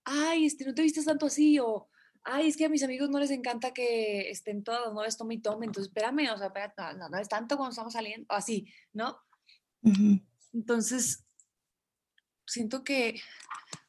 ay, 0.05 0.47
este, 0.47 0.65
no 0.65 0.75
te 0.75 0.83
vistes 0.83 1.05
tanto 1.05 1.27
así, 1.27 1.59
o, 1.59 1.89
ay, 2.25 2.49
es 2.49 2.57
que 2.57 2.65
a 2.65 2.69
mis 2.69 2.83
amigos 2.83 3.11
no 3.11 3.19
les 3.19 3.31
encanta 3.31 3.73
que 3.73 4.31
estén 4.31 4.63
todas, 4.63 4.93
no 4.93 5.03
les 5.03 5.17
tome 5.17 5.35
y 5.35 5.39
tome, 5.39 5.67
entonces 5.67 5.91
espérame, 5.91 6.31
o 6.33 6.39
sea, 6.39 6.49
espérate, 6.49 6.83
no, 6.97 7.19
es 7.19 7.29
tanto 7.29 7.57
cuando 7.57 7.71
estamos 7.71 7.93
saliendo, 7.93 8.27
o 8.31 8.35
así, 8.35 8.73
¿no? 8.93 9.19
Entonces, 10.53 11.25
siento 12.47 12.85
que, 12.85 13.21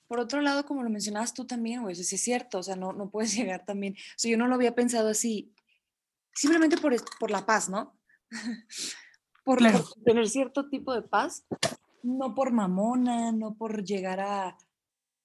por 0.07 0.19
otro 0.19 0.41
lado, 0.41 0.65
como 0.65 0.83
lo 0.83 0.89
mencionabas 0.89 1.33
tú 1.33 1.45
también, 1.45 1.81
güey, 1.81 1.93
eso 1.93 2.03
sí 2.03 2.15
es 2.15 2.23
cierto, 2.23 2.59
o 2.59 2.63
sea, 2.63 2.75
no, 2.75 2.93
no 2.93 3.09
puedes 3.09 3.33
llegar 3.35 3.65
también, 3.65 3.93
o 3.93 4.17
sea, 4.17 4.31
yo 4.31 4.37
no 4.37 4.47
lo 4.47 4.55
había 4.55 4.75
pensado 4.75 5.09
así, 5.09 5.53
simplemente 6.33 6.77
por, 6.77 6.93
por 7.19 7.31
la 7.31 7.45
paz, 7.45 7.69
¿no? 7.69 7.97
por, 9.43 9.57
Claro. 9.59 9.79
por 9.79 10.03
tener 10.03 10.29
cierto 10.29 10.69
tipo 10.69 10.93
de 10.93 11.01
paz, 11.01 11.45
no 12.01 12.33
por 12.35 12.51
mamona, 12.51 13.31
no 13.31 13.55
por 13.55 13.83
llegar 13.83 14.19
a, 14.19 14.57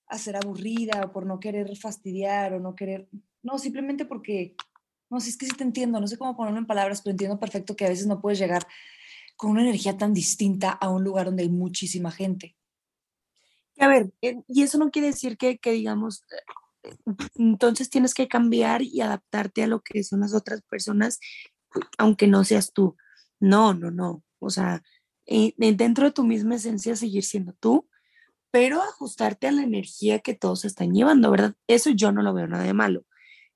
a 0.06 0.18
ser 0.18 0.36
aburrida 0.36 1.02
o 1.04 1.12
por 1.12 1.26
no 1.26 1.38
querer 1.40 1.76
fastidiar 1.76 2.54
o 2.54 2.60
no 2.60 2.74
querer, 2.74 3.08
no, 3.42 3.58
simplemente 3.58 4.04
porque, 4.04 4.56
no 5.10 5.20
sé, 5.20 5.30
es 5.30 5.36
que 5.36 5.46
sí 5.46 5.52
te 5.52 5.64
entiendo, 5.64 6.00
no 6.00 6.06
sé 6.06 6.18
cómo 6.18 6.36
ponerlo 6.36 6.58
en 6.58 6.66
palabras, 6.66 7.02
pero 7.02 7.12
entiendo 7.12 7.38
perfecto 7.38 7.76
que 7.76 7.86
a 7.86 7.90
veces 7.90 8.06
no 8.06 8.20
puedes 8.20 8.38
llegar 8.38 8.66
con 9.36 9.52
una 9.52 9.62
energía 9.62 9.96
tan 9.96 10.12
distinta 10.12 10.70
a 10.70 10.88
un 10.88 11.04
lugar 11.04 11.26
donde 11.26 11.44
hay 11.44 11.48
muchísima 11.48 12.10
gente. 12.10 12.56
A 13.78 13.86
ver, 13.86 14.12
eh, 14.22 14.42
y 14.48 14.62
eso 14.62 14.78
no 14.78 14.90
quiere 14.90 15.08
decir 15.08 15.38
que, 15.38 15.58
que 15.58 15.70
digamos, 15.70 16.24
eh, 16.32 16.36
entonces 17.35 17.90
tienes 17.90 18.14
que 18.14 18.28
cambiar 18.28 18.83
y 18.83 19.00
adaptarte 19.00 19.62
a 19.62 19.66
lo 19.66 19.80
que 19.80 20.02
son 20.04 20.21
las 20.21 20.35
otras 20.35 20.62
personas, 20.62 21.18
aunque 21.99 22.26
no 22.26 22.45
seas 22.45 22.73
tú. 22.73 22.97
No, 23.40 23.75
no, 23.75 23.90
no. 23.90 24.23
O 24.38 24.50
sea, 24.50 24.83
eh, 25.26 25.54
dentro 25.57 26.07
de 26.07 26.12
tu 26.12 26.25
misma 26.25 26.57
esencia 26.57 26.97
seguir 26.97 27.25
siendo 27.25 27.52
tú, 27.54 27.88
pero 28.50 28.83
ajustarte 28.83 29.47
a 29.47 29.52
la 29.52 29.62
energía 29.62 30.21
que 30.21 30.35
todos 30.35 30.64
están 30.64 30.95
llevando, 30.95 31.30
¿verdad? 31.30 31.54
Eso 31.66 31.90
yo 31.90 32.12
no 32.12 32.23
lo 32.23 32.33
veo 32.35 32.47
nada 32.47 32.64
de 32.64 32.73
malo. 32.73 33.04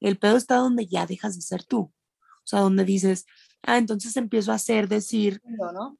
El 0.00 0.18
pedo 0.18 0.36
está 0.36 0.56
donde 0.56 0.86
ya 0.86 1.06
dejas 1.06 1.36
de 1.36 1.42
ser 1.42 1.64
tú. 1.64 1.78
O 1.80 2.46
sea, 2.46 2.60
donde 2.60 2.84
dices, 2.84 3.24
ah, 3.62 3.78
entonces 3.78 4.16
empiezo 4.16 4.52
a 4.52 4.56
hacer, 4.56 4.88
decir, 4.88 5.40
¿no? 5.44 5.98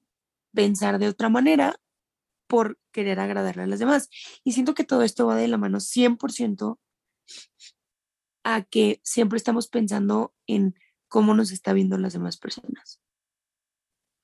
pensar 0.53 0.99
de 0.99 1.09
otra 1.09 1.29
manera 1.29 1.77
por 2.47 2.79
querer 2.93 3.21
agradarle 3.21 3.63
a 3.63 3.67
las 3.67 3.79
demás. 3.79 4.11
Y 4.45 4.53
siento 4.53 4.75
que 4.75 4.85
todo 4.85 5.03
esto 5.03 5.27
va 5.27 5.37
de 5.37 5.49
la 5.49 5.57
mano 5.57 5.79
100% 5.81 6.79
a 8.45 8.63
que 8.63 9.01
siempre 9.05 9.37
estamos 9.37 9.69
pensando 9.69 10.35
en 10.47 10.75
cómo 11.09 11.35
nos 11.35 11.53
está 11.53 11.73
viendo 11.73 11.97
las 11.99 12.13
demás 12.13 12.37
personas 12.37 13.01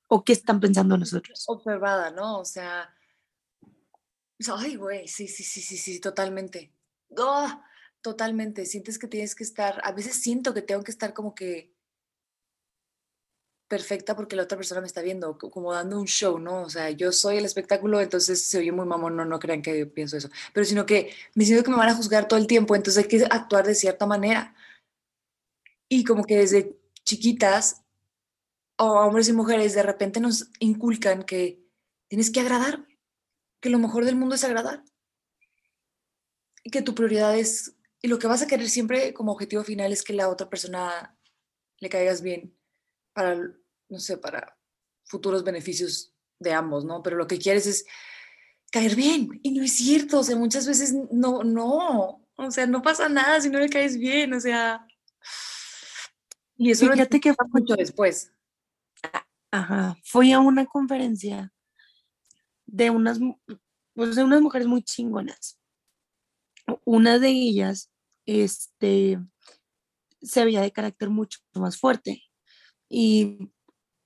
o 0.07 0.23
qué 0.23 0.33
están 0.33 0.59
pensando 0.59 0.97
nosotros. 0.97 1.45
observada, 1.47 2.11
¿no? 2.11 2.39
O 2.39 2.45
sea, 2.45 2.93
sea, 4.39 4.55
ay, 4.57 4.75
güey, 4.75 5.07
sí, 5.07 5.27
sí, 5.27 5.43
sí, 5.43 5.61
sí, 5.61 5.77
sí, 5.77 5.99
totalmente. 5.99 6.73
¡Ah! 7.17 7.63
Totalmente. 8.01 8.65
Sientes 8.65 8.97
que 8.97 9.07
tienes 9.07 9.35
que 9.35 9.43
estar, 9.43 9.81
a 9.83 9.91
veces 9.91 10.21
siento 10.21 10.53
que 10.53 10.61
tengo 10.61 10.83
que 10.83 10.91
estar 10.91 11.13
como 11.13 11.35
que 11.35 11.75
perfecta 13.69 14.15
porque 14.15 14.35
la 14.35 14.43
otra 14.43 14.57
persona 14.57 14.81
me 14.81 14.87
está 14.87 15.01
viendo, 15.01 15.37
co- 15.37 15.51
como 15.51 15.73
dando 15.73 15.99
un 15.99 16.07
show, 16.07 16.39
¿no? 16.39 16.63
O 16.63 16.69
sea, 16.69 16.89
yo 16.91 17.11
soy 17.13 17.37
el 17.37 17.45
espectáculo, 17.45 18.01
entonces 18.01 18.43
se 18.45 18.57
oye 18.59 18.71
muy 18.73 18.85
mamón, 18.85 19.15
no, 19.15 19.25
no 19.25 19.39
crean 19.39 19.61
que 19.61 19.79
yo 19.79 19.93
pienso 19.93 20.17
eso, 20.17 20.29
pero 20.53 20.65
sino 20.65 20.85
que 20.85 21.13
me 21.35 21.45
siento 21.45 21.63
que 21.63 21.71
me 21.71 21.77
van 21.77 21.89
a 21.89 21.95
juzgar 21.95 22.27
todo 22.27 22.39
el 22.39 22.47
tiempo, 22.47 22.75
entonces 22.75 23.03
hay 23.03 23.09
que 23.09 23.25
actuar 23.29 23.65
de 23.67 23.75
cierta 23.75 24.05
manera. 24.07 24.55
Y 25.87 26.03
como 26.03 26.23
que 26.25 26.37
desde 26.37 26.77
chiquitas, 27.03 27.83
o 28.77 28.85
hombres 28.99 29.27
y 29.29 29.33
mujeres, 29.33 29.73
de 29.75 29.83
repente 29.83 30.19
nos 30.19 30.49
inculcan 30.59 31.23
que 31.23 31.61
tienes 32.07 32.31
que 32.31 32.39
agradar, 32.39 32.87
que 33.61 33.69
lo 33.69 33.79
mejor 33.79 34.05
del 34.05 34.15
mundo 34.15 34.35
es 34.35 34.43
agradar. 34.43 34.83
Y 36.63 36.71
que 36.71 36.81
tu 36.81 36.95
prioridad 36.95 37.37
es, 37.37 37.75
y 38.01 38.07
lo 38.07 38.19
que 38.19 38.27
vas 38.27 38.41
a 38.41 38.47
querer 38.47 38.69
siempre 38.69 39.13
como 39.13 39.31
objetivo 39.33 39.63
final 39.63 39.91
es 39.91 40.03
que 40.03 40.13
la 40.13 40.29
otra 40.29 40.49
persona 40.49 41.17
le 41.79 41.89
caigas 41.89 42.21
bien 42.21 42.58
para, 43.19 43.35
no 43.89 43.99
sé, 43.99 44.17
para 44.17 44.57
futuros 45.03 45.43
beneficios 45.43 46.13
de 46.39 46.53
ambos, 46.53 46.85
¿no? 46.85 47.03
Pero 47.03 47.17
lo 47.17 47.27
que 47.27 47.37
quieres 47.37 47.67
es 47.67 47.85
caer 48.71 48.95
bien. 48.95 49.41
Y 49.43 49.51
no 49.51 49.61
es 49.61 49.75
cierto, 49.75 50.19
o 50.19 50.23
sea, 50.23 50.37
muchas 50.37 50.65
veces 50.65 50.95
no, 51.11 51.43
no, 51.43 52.25
o 52.37 52.51
sea, 52.51 52.65
no 52.65 52.81
pasa 52.81 53.09
nada 53.09 53.41
si 53.41 53.49
no 53.49 53.59
le 53.59 53.67
caes 53.67 53.97
bien, 53.97 54.33
o 54.33 54.39
sea. 54.39 54.87
Y 56.55 56.71
eso 56.71 56.89
Fíjate 56.89 57.19
que 57.19 57.29
entiendo 57.29 57.51
mucho 57.51 57.75
después. 57.75 58.31
Ajá, 59.51 59.97
fui 60.05 60.31
a 60.31 60.39
una 60.39 60.65
conferencia 60.65 61.51
de 62.67 62.89
unas, 62.89 63.19
pues 63.95 64.15
de 64.15 64.23
unas 64.23 64.39
mujeres 64.39 64.67
muy 64.67 64.81
chingonas. 64.81 65.59
Una 66.85 67.19
de 67.19 67.27
ellas, 67.27 67.91
este, 68.25 69.19
se 70.21 70.45
veía 70.45 70.61
de 70.61 70.71
carácter 70.71 71.09
mucho 71.09 71.39
más 71.55 71.77
fuerte 71.77 72.28
y 72.89 73.51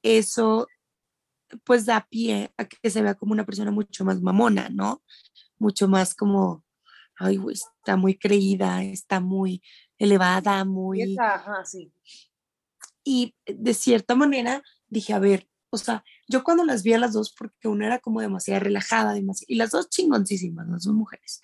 eso, 0.03 0.67
pues 1.63 1.85
da 1.85 2.05
pie 2.09 2.51
a 2.57 2.65
que 2.65 2.89
se 2.89 3.01
vea 3.01 3.15
como 3.15 3.31
una 3.31 3.45
persona 3.45 3.71
mucho 3.71 4.03
más 4.03 4.21
mamona, 4.21 4.69
¿no? 4.69 5.01
Mucho 5.57 5.87
más 5.87 6.13
como, 6.13 6.63
ay, 7.15 7.39
está 7.51 7.95
muy 7.95 8.17
creída, 8.17 8.83
está 8.83 9.19
muy 9.19 9.63
elevada, 9.97 10.65
muy 10.65 11.17
ajá, 11.17 11.63
sí. 11.63 11.93
y 13.03 13.35
de 13.45 13.73
cierta 13.73 14.15
manera 14.15 14.61
dije, 14.87 15.13
a 15.13 15.19
ver, 15.19 15.47
o 15.69 15.77
sea, 15.77 16.03
yo 16.27 16.43
cuando 16.43 16.63
las 16.65 16.83
vi 16.83 16.93
a 16.93 16.99
las 16.99 17.13
dos, 17.13 17.33
porque 17.33 17.67
una 17.67 17.87
era 17.87 17.99
como 17.99 18.21
demasiado 18.21 18.59
relajada, 18.59 19.13
demasiado, 19.13 19.51
y 19.51 19.55
las 19.55 19.71
dos 19.71 19.89
chingoncísimas, 19.89 20.67
las 20.67 20.83
dos 20.83 20.93
mujeres. 20.93 21.41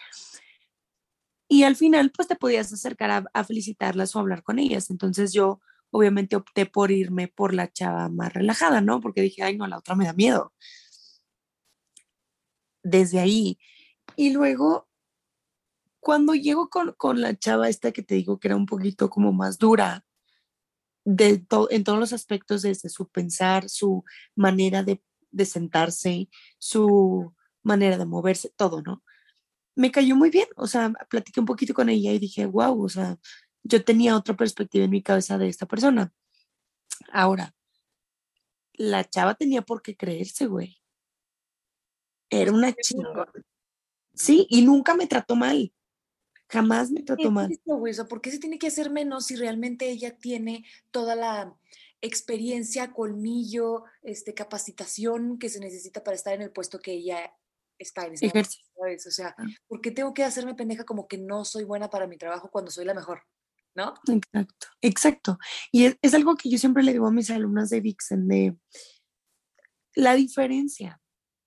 Y 1.47 1.63
al 1.63 1.75
final, 1.75 2.11
pues 2.11 2.27
te 2.27 2.35
podías 2.35 2.71
acercar 2.71 3.09
a, 3.09 3.25
a 3.33 3.43
felicitarlas 3.43 4.15
o 4.15 4.19
hablar 4.19 4.43
con 4.43 4.59
ellas. 4.59 4.91
Entonces 4.91 5.33
yo 5.33 5.61
obviamente 5.91 6.35
opté 6.35 6.65
por 6.65 6.91
irme 6.91 7.27
por 7.27 7.53
la 7.53 7.71
chava 7.71 8.09
más 8.09 8.33
relajada, 8.33 8.81
¿no? 8.81 8.99
Porque 9.01 9.21
dije, 9.21 9.43
ay, 9.43 9.57
no, 9.57 9.67
la 9.67 9.77
otra 9.77 9.95
me 9.95 10.05
da 10.05 10.13
miedo. 10.13 10.53
Desde 12.83 13.19
ahí. 13.19 13.59
Y 14.15 14.31
luego, 14.31 14.87
cuando 15.99 16.33
llego 16.33 16.69
con, 16.69 16.93
con 16.93 17.21
la 17.21 17.37
chava 17.37 17.69
esta 17.69 17.91
que 17.91 18.03
te 18.03 18.15
digo 18.15 18.39
que 18.39 18.47
era 18.47 18.55
un 18.55 18.65
poquito 18.65 19.09
como 19.09 19.33
más 19.33 19.57
dura, 19.57 20.05
de 21.05 21.39
to- 21.39 21.69
en 21.71 21.83
todos 21.83 21.99
los 21.99 22.13
aspectos, 22.13 22.61
desde 22.61 22.89
su 22.89 23.07
pensar, 23.07 23.69
su 23.69 24.03
manera 24.35 24.83
de, 24.83 25.01
de 25.31 25.45
sentarse, 25.45 26.29
su 26.57 27.33
manera 27.63 27.97
de 27.97 28.05
moverse, 28.05 28.51
todo, 28.55 28.81
¿no? 28.81 29.03
Me 29.75 29.91
cayó 29.91 30.15
muy 30.15 30.29
bien, 30.29 30.47
o 30.57 30.67
sea, 30.67 30.91
platiqué 31.09 31.39
un 31.39 31.45
poquito 31.45 31.73
con 31.73 31.89
ella 31.89 32.11
y 32.11 32.19
dije, 32.19 32.45
wow, 32.45 32.83
o 32.83 32.89
sea, 32.89 33.17
yo 33.63 33.83
tenía 33.83 34.15
otra 34.15 34.35
perspectiva 34.35 34.85
en 34.85 34.91
mi 34.91 35.03
cabeza 35.03 35.37
de 35.37 35.47
esta 35.47 35.65
persona. 35.65 36.13
Ahora, 37.11 37.53
la 38.73 39.03
chava 39.09 39.35
tenía 39.35 39.61
por 39.61 39.81
qué 39.81 39.95
creerse, 39.95 40.47
güey. 40.47 40.81
Era 42.29 42.51
una 42.51 42.73
chingona. 42.73 43.25
Sí, 44.13 44.47
y 44.49 44.61
nunca 44.63 44.95
me 44.95 45.07
trató 45.07 45.35
mal. 45.35 45.73
Jamás 46.47 46.91
me 46.91 47.03
trató 47.03 47.29
mal. 47.31 47.51
eso, 47.87 48.07
¿por 48.07 48.21
qué 48.21 48.31
se 48.31 48.39
tiene 48.39 48.57
que 48.57 48.67
hacer 48.67 48.89
menos 48.89 49.27
si 49.27 49.35
realmente 49.35 49.89
ella 49.89 50.17
tiene 50.17 50.65
toda 50.91 51.15
la 51.15 51.55
experiencia, 52.01 52.91
colmillo, 52.93 53.83
este, 54.01 54.33
capacitación 54.33 55.37
que 55.37 55.49
se 55.49 55.59
necesita 55.59 56.03
para 56.03 56.15
estar 56.15 56.33
en 56.33 56.41
el 56.41 56.51
puesto 56.51 56.79
que 56.79 56.93
ella 56.93 57.33
está 57.77 58.05
en 58.05 58.13
ese. 58.13 58.27
O 58.27 59.11
sea, 59.11 59.35
Ah. 59.37 59.45
¿por 59.67 59.81
qué 59.81 59.91
tengo 59.91 60.13
que 60.13 60.23
hacerme 60.23 60.55
pendeja 60.55 60.85
como 60.85 61.07
que 61.07 61.17
no 61.17 61.45
soy 61.45 61.65
buena 61.65 61.89
para 61.89 62.07
mi 62.07 62.17
trabajo 62.17 62.49
cuando 62.49 62.71
soy 62.71 62.85
la 62.85 62.93
mejor? 62.93 63.23
¿No? 63.75 63.93
Exacto, 64.07 64.67
exacto. 64.81 65.39
Y 65.71 65.85
es, 65.85 65.97
es 66.01 66.13
algo 66.13 66.35
que 66.35 66.49
yo 66.49 66.57
siempre 66.57 66.83
le 66.83 66.91
digo 66.91 67.07
a 67.07 67.11
mis 67.11 67.29
alumnas 67.29 67.69
de 67.69 67.81
Vixen, 67.81 68.27
de 68.27 68.57
la 69.95 70.15
diferencia. 70.15 71.01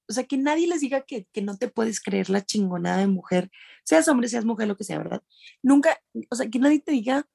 O 0.08 0.12
sea, 0.12 0.24
que 0.24 0.36
nadie 0.36 0.66
les 0.66 0.80
diga 0.80 1.02
que, 1.02 1.26
que 1.32 1.42
no 1.42 1.56
te 1.56 1.68
puedes 1.68 2.00
creer 2.00 2.30
la 2.30 2.44
chingonada 2.44 2.98
de 2.98 3.06
mujer, 3.06 3.50
seas 3.84 4.08
hombre, 4.08 4.28
seas 4.28 4.44
mujer, 4.44 4.68
lo 4.68 4.76
que 4.76 4.84
sea, 4.84 4.98
¿verdad? 4.98 5.22
Nunca, 5.62 6.00
o 6.30 6.34
sea, 6.36 6.48
que 6.50 6.58
nadie 6.58 6.80
te 6.80 6.92
diga 6.92 7.28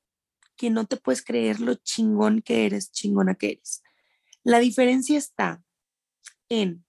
que 0.56 0.70
no 0.70 0.86
te 0.86 0.98
puedes 0.98 1.24
creer 1.24 1.60
lo 1.60 1.76
chingón 1.76 2.42
que 2.42 2.66
eres, 2.66 2.92
chingona 2.92 3.36
que 3.36 3.52
eres. 3.52 3.84
La 4.44 4.60
diferencia 4.60 5.18
está 5.18 5.64
en, 6.50 6.86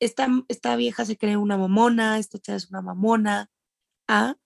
esta, 0.00 0.28
esta 0.48 0.76
vieja 0.76 1.04
se 1.04 1.16
cree 1.16 1.36
una 1.36 1.56
mamona, 1.56 2.18
esta 2.18 2.38
chava 2.38 2.56
es 2.56 2.70
una 2.70 2.82
mamona, 2.82 3.50
a 4.08 4.36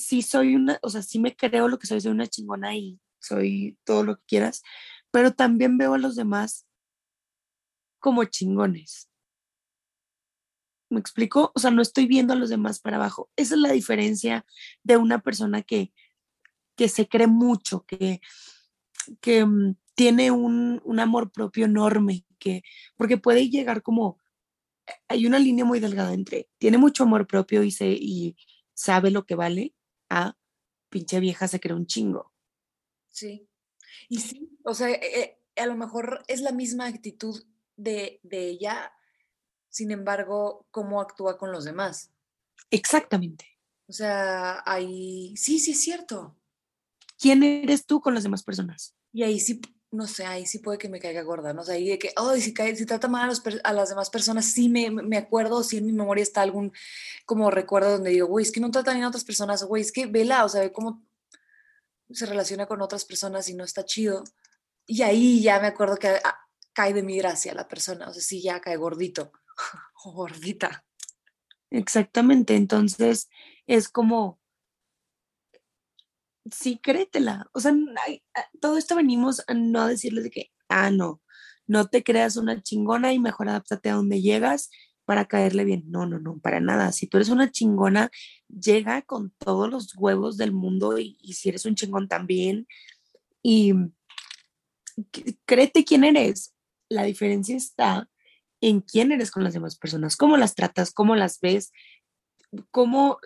sí 0.00 0.22
soy 0.22 0.56
una, 0.56 0.78
o 0.82 0.90
sea, 0.90 1.02
sí 1.02 1.18
me 1.18 1.36
creo 1.36 1.68
lo 1.68 1.78
que 1.78 1.86
soy, 1.86 2.00
soy 2.00 2.12
una 2.12 2.26
chingona 2.26 2.74
y 2.74 3.00
soy 3.20 3.78
todo 3.84 4.02
lo 4.04 4.16
que 4.16 4.24
quieras, 4.26 4.62
pero 5.10 5.32
también 5.32 5.78
veo 5.78 5.94
a 5.94 5.98
los 5.98 6.16
demás 6.16 6.66
como 8.00 8.24
chingones. 8.24 9.08
¿Me 10.90 10.98
explico? 10.98 11.52
O 11.54 11.60
sea, 11.60 11.70
no 11.70 11.82
estoy 11.82 12.06
viendo 12.06 12.32
a 12.32 12.36
los 12.36 12.50
demás 12.50 12.80
para 12.80 12.96
abajo. 12.96 13.30
Esa 13.36 13.54
es 13.54 13.60
la 13.60 13.70
diferencia 13.70 14.44
de 14.82 14.96
una 14.96 15.20
persona 15.20 15.62
que, 15.62 15.92
que 16.76 16.88
se 16.88 17.06
cree 17.06 17.28
mucho, 17.28 17.84
que, 17.86 18.20
que 19.20 19.44
mm, 19.44 19.76
tiene 19.94 20.32
un, 20.32 20.80
un 20.84 20.98
amor 20.98 21.30
propio 21.30 21.66
enorme, 21.66 22.24
que, 22.38 22.62
porque 22.96 23.18
puede 23.18 23.50
llegar 23.50 23.82
como, 23.82 24.18
hay 25.08 25.26
una 25.26 25.38
línea 25.38 25.64
muy 25.64 25.78
delgada 25.78 26.12
entre, 26.12 26.48
tiene 26.58 26.78
mucho 26.78 27.04
amor 27.04 27.26
propio 27.26 27.62
y, 27.62 27.70
se, 27.70 27.88
y 27.88 28.36
sabe 28.74 29.10
lo 29.10 29.26
que 29.26 29.34
vale, 29.34 29.74
a 30.10 30.36
pinche 30.90 31.20
vieja 31.20 31.48
se 31.48 31.60
cree 31.60 31.74
un 31.74 31.86
chingo. 31.86 32.32
Sí. 33.08 33.48
Y 34.08 34.18
sí, 34.18 34.58
o 34.64 34.74
sea, 34.74 34.90
eh, 34.90 35.38
a 35.56 35.66
lo 35.66 35.76
mejor 35.76 36.22
es 36.26 36.40
la 36.40 36.52
misma 36.52 36.86
actitud 36.86 37.44
de, 37.76 38.20
de 38.22 38.48
ella, 38.48 38.92
sin 39.68 39.90
embargo, 39.90 40.66
cómo 40.70 41.00
actúa 41.00 41.38
con 41.38 41.52
los 41.52 41.64
demás. 41.64 42.12
Exactamente. 42.70 43.46
O 43.86 43.92
sea, 43.92 44.62
ahí, 44.66 45.34
sí, 45.36 45.58
sí 45.58 45.72
es 45.72 45.80
cierto. 45.80 46.36
¿Quién 47.18 47.42
eres 47.42 47.86
tú 47.86 48.00
con 48.00 48.14
las 48.14 48.22
demás 48.22 48.42
personas? 48.42 48.94
Y 49.12 49.22
ahí 49.22 49.40
sí, 49.40 49.60
no 49.92 50.06
sé, 50.06 50.24
ahí 50.24 50.46
sí 50.46 50.58
puede 50.58 50.78
que 50.78 50.88
me 50.88 51.00
caiga 51.00 51.22
gorda, 51.22 51.52
¿no? 51.52 51.62
O 51.62 51.64
sea, 51.64 51.74
ahí 51.74 51.88
de 51.88 51.98
que, 51.98 52.12
oh, 52.16 52.34
si, 52.36 52.54
cae, 52.54 52.76
si 52.76 52.86
trata 52.86 53.08
mal 53.08 53.24
a, 53.24 53.26
los 53.26 53.42
a, 53.64 53.72
las 53.72 53.88
demás 53.88 54.08
personas, 54.10 54.46
sí 54.46 54.68
me, 54.68 54.90
me 54.90 55.16
acuerdo, 55.16 55.64
si 55.64 55.78
en 55.78 55.86
mi 55.86 55.92
memoria 55.92 56.22
está 56.22 56.42
algún 56.42 56.72
como 57.26 57.50
recuerdo 57.50 57.92
donde 57.92 58.10
digo, 58.10 58.28
güey, 58.28 58.44
es 58.44 58.52
que 58.52 58.60
no 58.60 58.70
trata 58.70 58.92
bien 58.92 59.04
a 59.04 59.08
otras 59.08 59.24
personas, 59.24 59.64
güey, 59.64 59.82
es 59.82 59.92
que 59.92 60.06
vela, 60.06 60.44
o 60.44 60.48
sea, 60.48 60.60
ve 60.60 60.72
cómo 60.72 61.04
se 62.10 62.26
relaciona 62.26 62.66
con 62.66 62.82
otras 62.82 63.04
personas 63.04 63.48
y 63.48 63.54
no 63.54 63.64
está 63.64 63.84
chido. 63.84 64.24
Y 64.86 65.02
ahí 65.02 65.42
ya 65.42 65.60
me 65.60 65.68
acuerdo 65.68 65.96
que 65.96 66.08
ah, 66.08 66.38
cae 66.72 66.92
de 66.92 67.02
mi 67.02 67.16
gracia 67.18 67.54
la 67.54 67.68
persona, 67.68 68.08
o 68.08 68.12
sea, 68.12 68.22
sí, 68.22 68.42
ya 68.42 68.60
cae 68.60 68.76
gordito 68.76 69.32
gordita. 70.04 70.84
Exactamente, 71.70 72.56
entonces 72.56 73.28
es 73.66 73.88
como, 73.88 74.39
sí, 76.50 76.78
créetela. 76.82 77.46
O 77.52 77.60
sea, 77.60 77.74
todo 78.60 78.76
esto 78.78 78.96
venimos 78.96 79.42
a 79.46 79.54
no 79.54 79.86
decirles 79.86 80.24
de 80.24 80.30
que, 80.30 80.50
ah, 80.68 80.90
no, 80.90 81.20
no 81.66 81.88
te 81.88 82.02
creas 82.02 82.36
una 82.36 82.62
chingona 82.62 83.12
y 83.12 83.18
mejor 83.18 83.48
adáptate 83.48 83.90
a 83.90 83.94
donde 83.94 84.20
llegas 84.22 84.70
para 85.04 85.26
caerle 85.26 85.64
bien. 85.64 85.84
No, 85.86 86.06
no, 86.06 86.18
no, 86.18 86.38
para 86.38 86.60
nada. 86.60 86.92
Si 86.92 87.06
tú 87.06 87.16
eres 87.16 87.30
una 87.30 87.50
chingona, 87.50 88.10
llega 88.48 89.02
con 89.02 89.32
todos 89.38 89.70
los 89.70 89.94
huevos 89.96 90.36
del 90.36 90.52
mundo 90.52 90.98
y, 90.98 91.16
si 91.32 91.48
eres 91.48 91.66
un 91.66 91.74
chingón 91.74 92.08
también. 92.08 92.66
Y 93.42 93.72
créete 95.46 95.84
quién 95.84 96.04
eres. 96.04 96.54
La 96.88 97.04
diferencia 97.04 97.56
está 97.56 98.08
en 98.60 98.80
quién 98.80 99.12
eres 99.12 99.30
con 99.30 99.44
las 99.44 99.54
demás 99.54 99.76
personas, 99.76 100.16
cómo 100.16 100.36
las 100.36 100.54
tratas, 100.54 100.92
cómo 100.92 101.16
las 101.16 101.40
ves, 101.40 101.72
cómo 102.70 103.18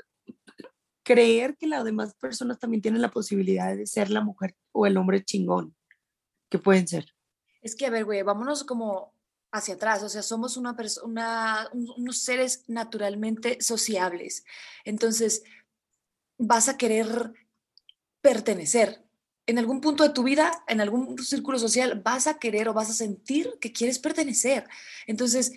creer 1.04 1.56
que 1.56 1.66
las 1.66 1.84
demás 1.84 2.14
personas 2.14 2.58
también 2.58 2.82
tienen 2.82 3.02
la 3.02 3.10
posibilidad 3.10 3.76
de 3.76 3.86
ser 3.86 4.10
la 4.10 4.22
mujer 4.22 4.56
o 4.72 4.86
el 4.86 4.96
hombre 4.96 5.24
chingón 5.24 5.76
que 6.50 6.58
pueden 6.58 6.88
ser. 6.88 7.06
Es 7.62 7.76
que, 7.76 7.86
a 7.86 7.90
ver, 7.90 8.04
güey, 8.04 8.22
vámonos 8.22 8.64
como 8.64 9.14
hacia 9.52 9.74
atrás, 9.74 10.02
o 10.02 10.08
sea, 10.08 10.22
somos 10.22 10.56
una 10.56 10.74
persona, 10.74 11.68
unos 11.72 12.18
seres 12.18 12.64
naturalmente 12.66 13.58
sociables. 13.60 14.44
Entonces, 14.84 15.44
vas 16.38 16.68
a 16.68 16.76
querer 16.76 17.32
pertenecer. 18.20 19.04
En 19.46 19.58
algún 19.58 19.80
punto 19.80 20.02
de 20.02 20.10
tu 20.10 20.24
vida, 20.24 20.64
en 20.66 20.80
algún 20.80 21.18
círculo 21.18 21.58
social, 21.58 22.00
vas 22.04 22.26
a 22.26 22.38
querer 22.38 22.68
o 22.68 22.74
vas 22.74 22.90
a 22.90 22.94
sentir 22.94 23.58
que 23.60 23.72
quieres 23.72 23.98
pertenecer. 23.98 24.66
Entonces, 25.06 25.52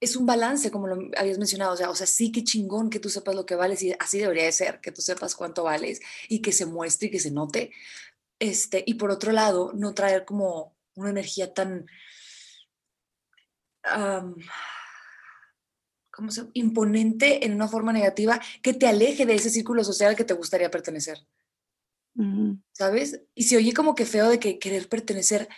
es 0.00 0.16
un 0.16 0.26
balance, 0.26 0.70
como 0.70 0.86
lo 0.86 1.10
habías 1.16 1.38
mencionado, 1.38 1.74
o 1.74 1.76
sea, 1.76 1.90
o 1.90 1.94
sea, 1.94 2.06
sí 2.06 2.32
que 2.32 2.42
chingón 2.42 2.88
que 2.88 3.00
tú 3.00 3.10
sepas 3.10 3.34
lo 3.34 3.44
que 3.44 3.54
vales 3.54 3.82
y 3.82 3.94
así 3.98 4.18
debería 4.18 4.44
de 4.44 4.52
ser, 4.52 4.80
que 4.80 4.92
tú 4.92 5.02
sepas 5.02 5.34
cuánto 5.34 5.64
vales 5.64 6.00
y 6.28 6.40
que 6.40 6.52
se 6.52 6.66
muestre 6.66 7.08
y 7.08 7.10
que 7.10 7.20
se 7.20 7.30
note. 7.30 7.70
Este, 8.38 8.82
y 8.86 8.94
por 8.94 9.10
otro 9.10 9.32
lado, 9.32 9.72
no 9.74 9.92
traer 9.94 10.24
como 10.24 10.74
una 10.94 11.10
energía 11.10 11.52
tan 11.52 11.86
¿cómo 16.10 16.30
se, 16.30 16.46
imponente 16.54 17.44
en 17.44 17.54
una 17.54 17.68
forma 17.68 17.92
negativa 17.92 18.40
que 18.62 18.74
te 18.74 18.86
aleje 18.86 19.26
de 19.26 19.34
ese 19.34 19.50
círculo 19.50 19.84
social 19.84 20.10
al 20.10 20.16
que 20.16 20.24
te 20.24 20.34
gustaría 20.34 20.70
pertenecer. 20.70 21.18
¿Sabes? 22.72 23.22
Y 23.34 23.44
se 23.44 23.56
oye 23.56 23.72
como 23.72 23.94
que 23.94 24.04
feo 24.04 24.28
de 24.28 24.38
que 24.38 24.58
querer 24.58 24.88
pertenecer, 24.88 25.48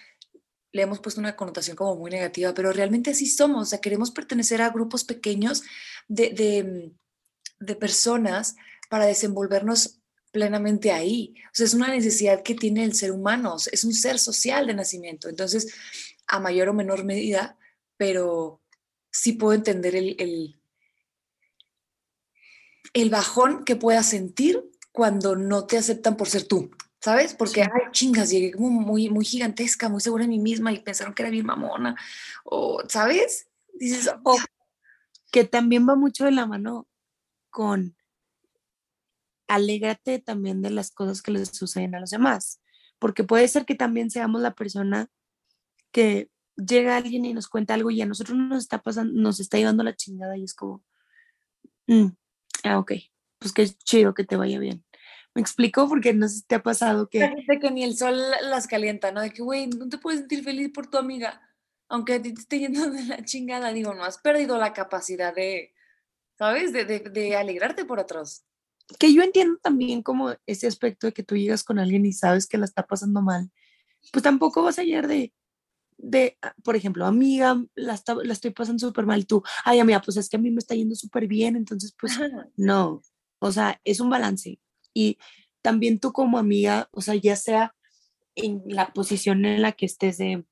le 0.72 0.82
hemos 0.82 1.00
puesto 1.00 1.20
una 1.20 1.36
connotación 1.36 1.76
como 1.76 1.96
muy 1.96 2.10
negativa, 2.10 2.54
pero 2.54 2.72
realmente 2.72 3.10
así 3.10 3.26
somos, 3.26 3.62
o 3.62 3.70
sea, 3.70 3.80
queremos 3.80 4.10
pertenecer 4.10 4.62
a 4.62 4.70
grupos 4.70 5.04
pequeños 5.04 5.62
de, 6.08 6.30
de, 6.30 6.92
de 7.60 7.76
personas 7.76 8.56
para 8.88 9.06
desenvolvernos 9.06 10.00
plenamente 10.32 10.90
ahí. 10.90 11.34
O 11.46 11.50
sea, 11.52 11.66
es 11.66 11.74
una 11.74 11.88
necesidad 11.88 12.42
que 12.42 12.54
tiene 12.54 12.84
el 12.84 12.94
ser 12.94 13.12
humano, 13.12 13.56
es 13.70 13.84
un 13.84 13.92
ser 13.92 14.18
social 14.18 14.66
de 14.66 14.74
nacimiento. 14.74 15.28
Entonces, 15.28 15.72
a 16.26 16.40
mayor 16.40 16.70
o 16.70 16.74
menor 16.74 17.04
medida, 17.04 17.58
pero 17.98 18.62
sí 19.10 19.34
puedo 19.34 19.52
entender 19.52 19.94
el, 19.94 20.16
el, 20.18 20.60
el 22.94 23.10
bajón 23.10 23.64
que 23.64 23.76
puedas 23.76 24.06
sentir 24.06 24.64
cuando 24.90 25.36
no 25.36 25.66
te 25.66 25.76
aceptan 25.76 26.16
por 26.16 26.28
ser 26.28 26.44
tú. 26.44 26.70
¿Sabes? 27.02 27.34
Porque, 27.34 27.62
ay, 27.62 27.90
chingas, 27.90 28.30
llegué 28.30 28.52
como 28.52 28.70
muy, 28.70 29.10
muy 29.10 29.24
gigantesca, 29.24 29.88
muy 29.88 30.00
segura 30.00 30.22
de 30.24 30.28
mí 30.28 30.38
misma 30.38 30.72
y 30.72 30.80
pensaron 30.80 31.14
que 31.14 31.22
era 31.22 31.30
bien 31.30 31.44
mamona, 31.44 31.96
o, 32.44 32.82
¿sabes? 32.88 33.48
Dices, 33.74 34.10
oh. 34.24 34.38
que 35.32 35.44
también 35.44 35.88
va 35.88 35.96
mucho 35.96 36.24
de 36.24 36.30
la 36.30 36.46
mano 36.46 36.86
con 37.50 37.96
alégrate 39.48 40.20
también 40.20 40.62
de 40.62 40.70
las 40.70 40.92
cosas 40.92 41.22
que 41.22 41.32
les 41.32 41.48
suceden 41.48 41.94
a 41.96 42.00
los 42.00 42.10
demás, 42.10 42.60
porque 43.00 43.24
puede 43.24 43.48
ser 43.48 43.66
que 43.66 43.74
también 43.74 44.10
seamos 44.10 44.40
la 44.40 44.54
persona 44.54 45.10
que 45.90 46.30
llega 46.56 46.96
alguien 46.96 47.24
y 47.24 47.34
nos 47.34 47.48
cuenta 47.48 47.74
algo 47.74 47.90
y 47.90 48.00
a 48.00 48.06
nosotros 48.06 48.38
nos 48.38 48.62
está 48.62 48.80
pasando, 48.80 49.12
nos 49.20 49.40
está 49.40 49.58
llevando 49.58 49.82
la 49.82 49.96
chingada 49.96 50.36
y 50.36 50.44
es 50.44 50.54
como, 50.54 50.84
mm, 51.88 52.06
ah, 52.64 52.78
ok, 52.78 52.92
pues 53.40 53.52
qué 53.52 53.68
chido 53.68 54.14
que 54.14 54.24
te 54.24 54.36
vaya 54.36 54.60
bien. 54.60 54.84
¿Me 55.34 55.40
explico? 55.40 55.88
Porque 55.88 56.12
no 56.12 56.28
sé 56.28 56.36
si 56.36 56.42
te 56.42 56.56
ha 56.56 56.62
pasado 56.62 57.08
que... 57.08 57.20
De 57.20 57.58
que 57.58 57.70
ni 57.70 57.84
el 57.84 57.96
sol 57.96 58.20
las 58.42 58.66
calienta, 58.66 59.12
¿no? 59.12 59.22
De 59.22 59.30
que, 59.30 59.42
güey, 59.42 59.66
no 59.66 59.88
te 59.88 59.98
puedes 59.98 60.20
sentir 60.20 60.44
feliz 60.44 60.70
por 60.74 60.88
tu 60.88 60.98
amiga, 60.98 61.40
aunque 61.88 62.14
a 62.14 62.22
ti 62.22 62.34
te 62.34 62.40
esté 62.40 62.58
yendo 62.58 62.90
de 62.90 63.04
la 63.04 63.24
chingada. 63.24 63.72
Digo, 63.72 63.94
no 63.94 64.04
has 64.04 64.18
perdido 64.18 64.58
la 64.58 64.72
capacidad 64.72 65.34
de, 65.34 65.72
¿sabes? 66.38 66.72
De, 66.72 66.84
de, 66.84 67.00
de 67.00 67.36
alegrarte 67.36 67.84
por 67.84 67.98
otros. 67.98 68.44
Que 68.98 69.14
yo 69.14 69.22
entiendo 69.22 69.58
también 69.62 70.02
como 70.02 70.34
ese 70.44 70.66
aspecto 70.66 71.06
de 71.06 71.12
que 71.12 71.22
tú 71.22 71.36
llegas 71.36 71.64
con 71.64 71.78
alguien 71.78 72.04
y 72.04 72.12
sabes 72.12 72.46
que 72.46 72.58
la 72.58 72.66
está 72.66 72.86
pasando 72.86 73.22
mal, 73.22 73.50
pues 74.12 74.22
tampoco 74.22 74.62
vas 74.62 74.78
a 74.78 74.82
llegar 74.82 75.06
de, 75.06 75.32
de, 75.96 76.36
ah, 76.42 76.52
por 76.62 76.76
ejemplo, 76.76 77.06
amiga, 77.06 77.64
la, 77.74 78.02
la 78.22 78.32
estoy 78.32 78.50
pasando 78.50 78.86
súper 78.86 79.06
mal, 79.06 79.24
tú, 79.26 79.42
ay, 79.64 79.78
amiga, 79.78 80.02
pues 80.02 80.16
es 80.16 80.28
que 80.28 80.36
a 80.36 80.40
mí 80.40 80.50
me 80.50 80.58
está 80.58 80.74
yendo 80.74 80.94
súper 80.94 81.26
bien, 81.26 81.56
entonces, 81.56 81.94
pues, 81.98 82.18
no, 82.56 83.00
o 83.38 83.52
sea, 83.52 83.80
es 83.84 84.00
un 84.00 84.10
balance. 84.10 84.58
Y 84.94 85.18
también 85.62 85.98
tú 85.98 86.12
como 86.12 86.38
amiga, 86.38 86.88
o 86.92 87.00
sea, 87.00 87.14
ya 87.14 87.36
sea 87.36 87.74
en 88.34 88.62
la 88.66 88.92
posición 88.92 89.44
en 89.44 89.62
la 89.62 89.72
que 89.72 89.86
estés 89.86 90.18
de, 90.18 90.44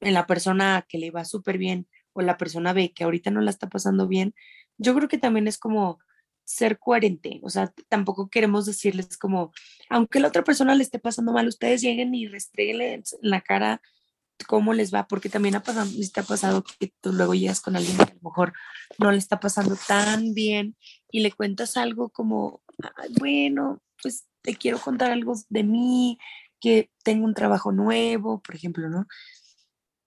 en 0.00 0.14
la 0.14 0.26
persona 0.26 0.86
que 0.88 0.98
le 0.98 1.10
va 1.10 1.24
súper 1.24 1.58
bien 1.58 1.88
o 2.12 2.22
la 2.22 2.36
persona 2.36 2.72
ve 2.72 2.92
que 2.92 3.04
ahorita 3.04 3.30
no 3.30 3.40
la 3.40 3.50
está 3.50 3.68
pasando 3.68 4.06
bien, 4.06 4.34
yo 4.76 4.94
creo 4.94 5.08
que 5.08 5.18
también 5.18 5.48
es 5.48 5.58
como 5.58 5.98
ser 6.44 6.78
coherente, 6.78 7.40
o 7.42 7.50
sea, 7.50 7.72
tampoco 7.88 8.28
queremos 8.28 8.66
decirles 8.66 9.16
como, 9.16 9.52
aunque 9.88 10.20
la 10.20 10.28
otra 10.28 10.44
persona 10.44 10.74
le 10.74 10.82
esté 10.82 10.98
pasando 10.98 11.32
mal, 11.32 11.48
ustedes 11.48 11.80
lleguen 11.80 12.14
y 12.14 12.26
restreguen 12.26 12.80
en 12.82 13.02
la 13.22 13.40
cara 13.40 13.80
cómo 14.46 14.72
les 14.72 14.92
va, 14.92 15.06
porque 15.06 15.28
también 15.28 15.54
ha 15.54 15.62
pasado, 15.62 15.90
te 16.12 16.20
ha 16.20 16.24
pasado 16.24 16.64
que 16.64 16.92
tú 17.00 17.12
luego 17.12 17.34
llegas 17.34 17.60
con 17.60 17.76
alguien 17.76 17.96
que 17.96 18.02
a 18.02 18.14
lo 18.14 18.30
mejor 18.30 18.52
no 18.98 19.12
le 19.12 19.18
está 19.18 19.38
pasando 19.40 19.76
tan 19.86 20.34
bien 20.34 20.76
y 21.12 21.20
le 21.20 21.30
cuentas 21.30 21.76
algo 21.76 22.08
como, 22.08 22.62
bueno, 23.20 23.80
pues 24.02 24.26
te 24.40 24.56
quiero 24.56 24.80
contar 24.80 25.12
algo 25.12 25.34
de 25.50 25.62
mí, 25.62 26.18
que 26.58 26.90
tengo 27.04 27.24
un 27.24 27.34
trabajo 27.34 27.70
nuevo, 27.70 28.40
por 28.42 28.56
ejemplo, 28.56 28.88
¿no? 28.88 29.06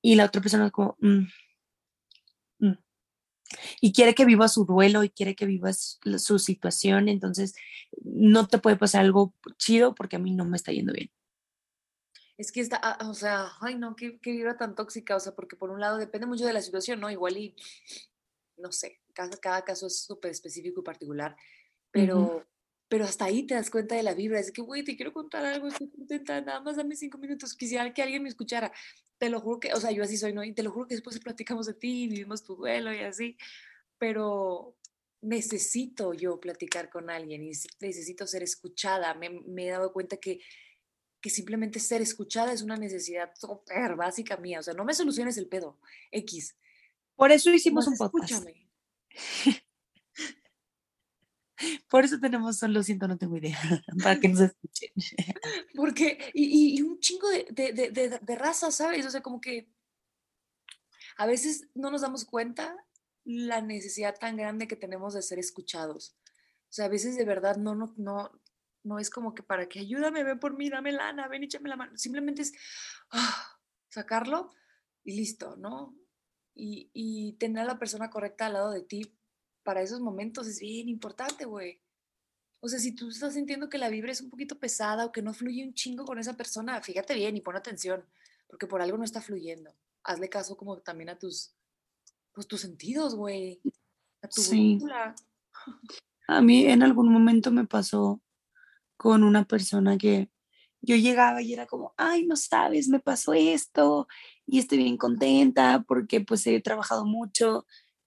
Y 0.01 0.15
la 0.15 0.25
otra 0.25 0.41
persona 0.41 0.65
es 0.65 0.71
como, 0.73 0.97
mm, 0.99 1.27
mm". 2.59 2.77
y 3.81 3.93
quiere 3.93 4.15
que 4.15 4.25
vivas 4.25 4.53
su 4.53 4.65
duelo 4.65 5.03
y 5.03 5.09
quiere 5.09 5.35
que 5.35 5.45
vivas 5.45 5.99
su 6.17 6.39
situación, 6.39 7.07
entonces 7.07 7.55
no 8.03 8.47
te 8.47 8.57
puede 8.57 8.75
pasar 8.75 9.05
algo 9.05 9.33
chido 9.57 9.95
porque 9.95 10.17
a 10.17 10.19
mí 10.19 10.31
no 10.33 10.45
me 10.45 10.57
está 10.57 10.71
yendo 10.71 10.91
bien 10.91 11.11
es 12.37 12.51
que 12.51 12.59
está, 12.59 12.77
ah, 12.83 13.09
o 13.09 13.13
sea, 13.13 13.53
ay 13.61 13.75
no, 13.75 13.95
qué, 13.95 14.19
qué 14.19 14.45
tan 14.59 14.75
tóxica, 14.75 15.15
o 15.15 15.19
sea, 15.19 15.33
porque 15.33 15.55
por 15.55 15.69
un 15.69 15.79
lado 15.79 15.97
depende 15.97 16.27
mucho 16.27 16.45
de 16.45 16.53
la 16.53 16.61
situación, 16.61 16.99
¿no? 16.99 17.09
Igual 17.09 17.37
y, 17.37 17.55
no 18.57 18.71
sé, 18.71 18.99
cada, 19.15 19.35
cada 19.37 19.63
caso 19.63 19.87
es 19.87 20.01
súper 20.01 20.31
específico 20.31 20.81
y 20.81 20.83
particular, 20.83 21.35
pero, 21.89 22.45
pero 22.87 23.05
hasta 23.05 23.25
ahí 23.25 23.47
te 23.47 23.55
das 23.55 23.71
cuenta 23.71 23.95
de 23.95 24.03
la 24.03 24.13
vibra, 24.13 24.39
es 24.39 24.51
que, 24.51 24.61
güey, 24.61 24.83
te 24.83 24.95
quiero 24.95 25.13
contar 25.13 25.45
algo, 25.45 25.67
estoy 25.67 25.89
contenta, 25.89 26.41
nada 26.41 26.59
más 26.59 26.75
dame 26.75 26.95
cinco 26.95 27.17
minutos, 27.17 27.55
quisiera 27.55 27.91
que 27.93 28.03
alguien 28.03 28.21
me 28.21 28.29
escuchara, 28.29 28.71
te 29.17 29.29
lo 29.29 29.39
juro 29.39 29.59
que, 29.59 29.73
o 29.73 29.79
sea, 29.79 29.91
yo 29.91 30.03
así 30.03 30.17
soy, 30.17 30.33
¿no? 30.33 30.43
Y 30.43 30.53
te 30.53 30.61
lo 30.61 30.71
juro 30.71 30.87
que 30.87 30.95
después 30.95 31.19
platicamos 31.19 31.65
de 31.65 31.73
ti, 31.73 32.07
vivimos 32.07 32.43
tu 32.43 32.55
duelo 32.55 32.93
y 32.93 32.99
así, 32.99 33.37
pero 33.97 34.75
necesito 35.21 36.13
yo 36.13 36.39
platicar 36.39 36.89
con 36.91 37.09
alguien 37.09 37.43
y 37.43 37.51
necesito 37.79 38.27
ser 38.27 38.43
escuchada, 38.43 39.15
me, 39.15 39.29
me 39.29 39.67
he 39.67 39.71
dado 39.71 39.91
cuenta 39.91 40.17
que 40.17 40.41
que 41.25 41.31
simplemente 41.31 41.79
ser 41.79 42.03
escuchada 42.03 42.53
es 42.53 42.61
una 42.61 42.77
necesidad 42.77 43.31
súper 43.33 43.95
básica 43.95 44.37
mía. 44.37 44.59
O 44.59 44.61
sea, 44.61 44.75
no 44.75 44.85
me 44.85 44.93
soluciones 44.93 45.39
el 45.39 45.47
pedo, 45.47 45.79
X. 46.11 46.55
Por 47.15 47.31
eso 47.31 47.49
hicimos 47.49 47.87
un 47.87 47.97
podcast. 47.97 48.31
Escúchame. 48.31 48.64
Por 51.89 52.03
eso 52.03 52.19
tenemos 52.19 52.57
solo 52.57 52.83
siento, 52.83 53.07
no 53.07 53.17
tengo 53.17 53.37
idea, 53.37 53.57
para 54.03 54.19
que 54.19 54.27
nos 54.27 54.41
escuchen. 54.41 54.89
Porque, 55.75 56.31
y, 56.33 56.77
y 56.77 56.81
un 56.81 56.99
chingo 56.99 57.29
de, 57.29 57.45
de, 57.51 57.91
de, 57.91 58.19
de 58.19 58.35
raza, 58.35 58.71
¿sabes? 58.71 59.05
O 59.05 59.09
sea, 59.09 59.21
como 59.21 59.39
que 59.39 59.69
a 61.17 61.25
veces 61.25 61.67
no 61.73 61.91
nos 61.91 62.01
damos 62.01 62.25
cuenta 62.25 62.75
la 63.23 63.61
necesidad 63.61 64.15
tan 64.19 64.37
grande 64.37 64.67
que 64.67 64.75
tenemos 64.75 65.13
de 65.13 65.21
ser 65.21 65.39
escuchados. 65.39 66.15
O 66.69 66.73
sea, 66.75 66.85
a 66.85 66.89
veces 66.89 67.15
de 67.15 67.25
verdad 67.25 67.57
no, 67.57 67.73
no, 67.73 67.93
no, 67.97 68.31
no 68.83 68.99
es 68.99 69.09
como 69.09 69.33
que 69.33 69.43
para 69.43 69.67
que 69.67 69.79
ayúdame, 69.79 70.23
ven 70.23 70.39
por 70.39 70.57
mí, 70.57 70.69
dame 70.69 70.91
lana, 70.91 71.27
ven, 71.27 71.43
échame 71.43 71.69
la 71.69 71.77
mano. 71.77 71.97
Simplemente 71.97 72.43
es 72.43 72.53
ah, 73.11 73.57
sacarlo 73.89 74.51
y 75.03 75.15
listo, 75.15 75.55
¿no? 75.57 75.95
Y, 76.55 76.89
y 76.93 77.33
tener 77.33 77.63
a 77.63 77.67
la 77.67 77.79
persona 77.79 78.09
correcta 78.09 78.45
al 78.45 78.53
lado 78.53 78.71
de 78.71 78.81
ti 78.81 79.13
para 79.63 79.81
esos 79.81 79.99
momentos 79.99 80.47
es 80.47 80.59
bien 80.59 80.87
importante, 80.87 81.45
güey. 81.45 81.81
O 82.61 82.67
sea, 82.67 82.79
si 82.79 82.93
tú 82.93 83.09
estás 83.09 83.33
sintiendo 83.33 83.69
que 83.69 83.77
la 83.77 83.89
vibra 83.89 84.11
es 84.11 84.21
un 84.21 84.29
poquito 84.29 84.57
pesada 84.57 85.05
o 85.05 85.11
que 85.11 85.21
no 85.21 85.33
fluye 85.33 85.63
un 85.63 85.73
chingo 85.73 86.05
con 86.05 86.17
esa 86.17 86.37
persona, 86.37 86.81
fíjate 86.81 87.13
bien 87.13 87.35
y 87.35 87.41
pon 87.41 87.55
atención, 87.55 88.05
porque 88.47 88.67
por 88.67 88.81
algo 88.81 88.97
no 88.97 89.03
está 89.03 89.21
fluyendo. 89.21 89.71
Hazle 90.03 90.29
caso 90.29 90.55
como 90.55 90.77
también 90.79 91.09
a 91.09 91.19
tus, 91.19 91.53
pues 92.31 92.47
tus 92.47 92.61
sentidos, 92.61 93.15
güey. 93.15 93.61
A 94.21 94.27
tu 94.27 94.41
Sí. 94.41 94.79
A 96.27 96.41
mí 96.41 96.65
en 96.65 96.83
algún 96.83 97.11
momento 97.11 97.51
me 97.51 97.65
pasó 97.65 98.21
con 98.97 99.23
una 99.23 99.45
persona 99.45 99.97
que 99.97 100.31
yo 100.85 100.95
llegaba 100.97 101.41
y 101.41 101.53
era 101.53 101.65
como, 101.67 101.93
ay, 101.97 102.25
no 102.25 102.35
sabes, 102.37 102.87
me 102.89 102.99
pasó 102.99 103.33
esto 103.33 104.07
y 104.47 104.59
estoy 104.59 104.79
bien 104.79 104.97
contenta 104.97 105.83
porque 105.87 106.21
pues 106.21 106.45
he 106.47 106.61
trabajado 106.61 107.05
mucho 107.05 107.65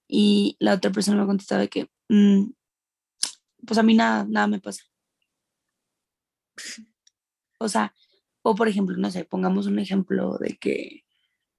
y 0.08 0.56
la 0.60 0.74
otra 0.74 0.90
persona 0.92 1.20
me 1.22 1.26
contestaba 1.26 1.66
que, 1.68 1.90
"Mm, 2.08 2.50
pues 3.66 3.78
a 3.78 3.82
mí 3.82 3.94
nada, 3.94 4.24
nada 4.28 4.46
me 4.46 4.60
pasa. 4.60 4.82
O 7.58 7.68
sea, 7.68 7.94
o 8.42 8.54
por 8.54 8.68
ejemplo, 8.68 8.96
no 8.96 9.10
sé, 9.10 9.24
pongamos 9.24 9.66
un 9.66 9.78
ejemplo 9.78 10.38
de 10.38 10.56
que, 10.58 11.04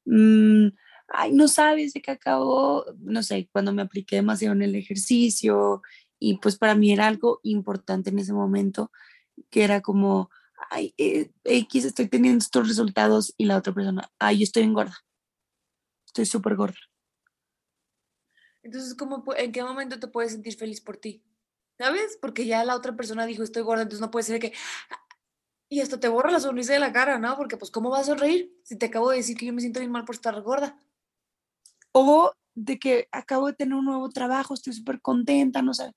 mm, 0.06 0.70
ay, 1.10 1.34
no 1.34 1.48
sabes 1.48 1.94
de 1.94 2.02
qué 2.02 2.12
acabo, 2.12 2.86
no 3.00 3.24
sé, 3.24 3.50
cuando 3.54 3.74
me 3.74 3.82
apliqué 3.84 4.18
demasiado 4.18 4.56
en 4.56 4.64
el 4.64 4.76
ejercicio 4.76 5.82
y 6.20 6.38
pues 6.40 6.58
para 6.58 6.76
mí 6.76 6.92
era 6.94 7.08
algo 7.08 7.40
importante 7.44 8.10
en 8.12 8.20
ese 8.20 8.34
momento, 8.34 8.92
que 9.52 9.64
era 9.66 9.82
como, 9.82 10.30
ay, 10.70 10.94
eh, 10.98 11.32
X, 11.44 11.86
estoy 11.86 12.08
teniendo 12.08 12.40
estos 12.40 12.68
resultados 12.68 13.34
y 13.38 13.46
la 13.46 13.58
otra 13.58 13.74
persona, 13.74 14.10
ay, 14.20 14.40
yo 14.40 14.44
estoy 14.44 14.64
engorda, 14.64 14.98
estoy 16.06 16.26
súper 16.26 16.56
gorda. 16.56 16.78
Entonces, 18.62 18.94
¿cómo, 18.96 19.24
¿en 19.38 19.52
qué 19.52 19.64
momento 19.64 20.00
te 20.00 20.08
puedes 20.08 20.32
sentir 20.32 20.56
feliz 20.56 20.82
por 20.82 20.98
ti? 20.98 21.24
¿Sabes? 21.78 22.18
Porque 22.22 22.46
ya 22.46 22.64
la 22.66 22.76
otra 22.76 22.96
persona 22.96 23.26
dijo, 23.26 23.42
estoy 23.42 23.64
gorda, 23.64 23.84
entonces 23.84 24.02
no 24.02 24.12
puede 24.12 24.24
ser 24.24 24.40
que... 24.40 24.54
Y 25.70 25.80
esto 25.80 26.00
te 26.00 26.08
borra 26.08 26.32
la 26.32 26.40
sonrisa 26.40 26.74
de 26.74 26.80
la 26.80 26.92
cara, 26.92 27.20
¿no? 27.20 27.38
Porque 27.38 27.56
pues, 27.56 27.72
¿cómo 27.72 27.90
vas 27.90 28.02
a 28.02 28.12
sonreír 28.12 28.52
si 28.64 28.76
te 28.76 28.88
acabo 28.88 29.12
de 29.12 29.18
decir 29.18 29.38
que 29.38 29.46
yo 29.46 29.54
me 29.54 29.62
siento 29.62 29.80
bien 29.80 29.92
mal 29.92 30.04
por 30.04 30.16
estar 30.16 30.40
gorda? 30.42 30.78
O 31.92 32.34
de 32.56 32.80
que 32.80 33.08
acabo 33.12 33.48
de 33.48 33.54
tener 33.54 33.76
un 33.76 33.86
nuevo 33.86 34.10
trabajo, 34.10 34.54
estoy 34.56 34.74
súper 34.74 35.00
contenta, 35.00 35.62
no 35.62 35.74
sé. 35.74 35.92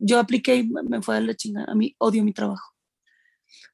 Yo 0.00 0.18
apliqué 0.18 0.56
y 0.56 0.68
me 0.68 0.82
me 0.82 1.02
fue 1.02 1.16
a 1.16 1.20
la 1.20 1.34
chingada, 1.34 1.70
a 1.70 1.74
mí 1.74 1.94
odio 1.98 2.24
mi 2.24 2.32
trabajo. 2.32 2.75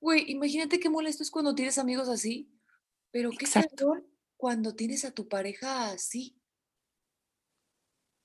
Güey, 0.00 0.30
imagínate 0.30 0.80
qué 0.80 0.88
molesto 0.88 1.22
es 1.22 1.30
cuando 1.30 1.54
tienes 1.54 1.78
amigos 1.78 2.08
así, 2.08 2.50
pero 3.10 3.30
qué 3.30 3.46
cabrón 3.46 4.06
cuando 4.36 4.74
tienes 4.74 5.04
a 5.04 5.12
tu 5.12 5.28
pareja 5.28 5.90
así. 5.90 6.36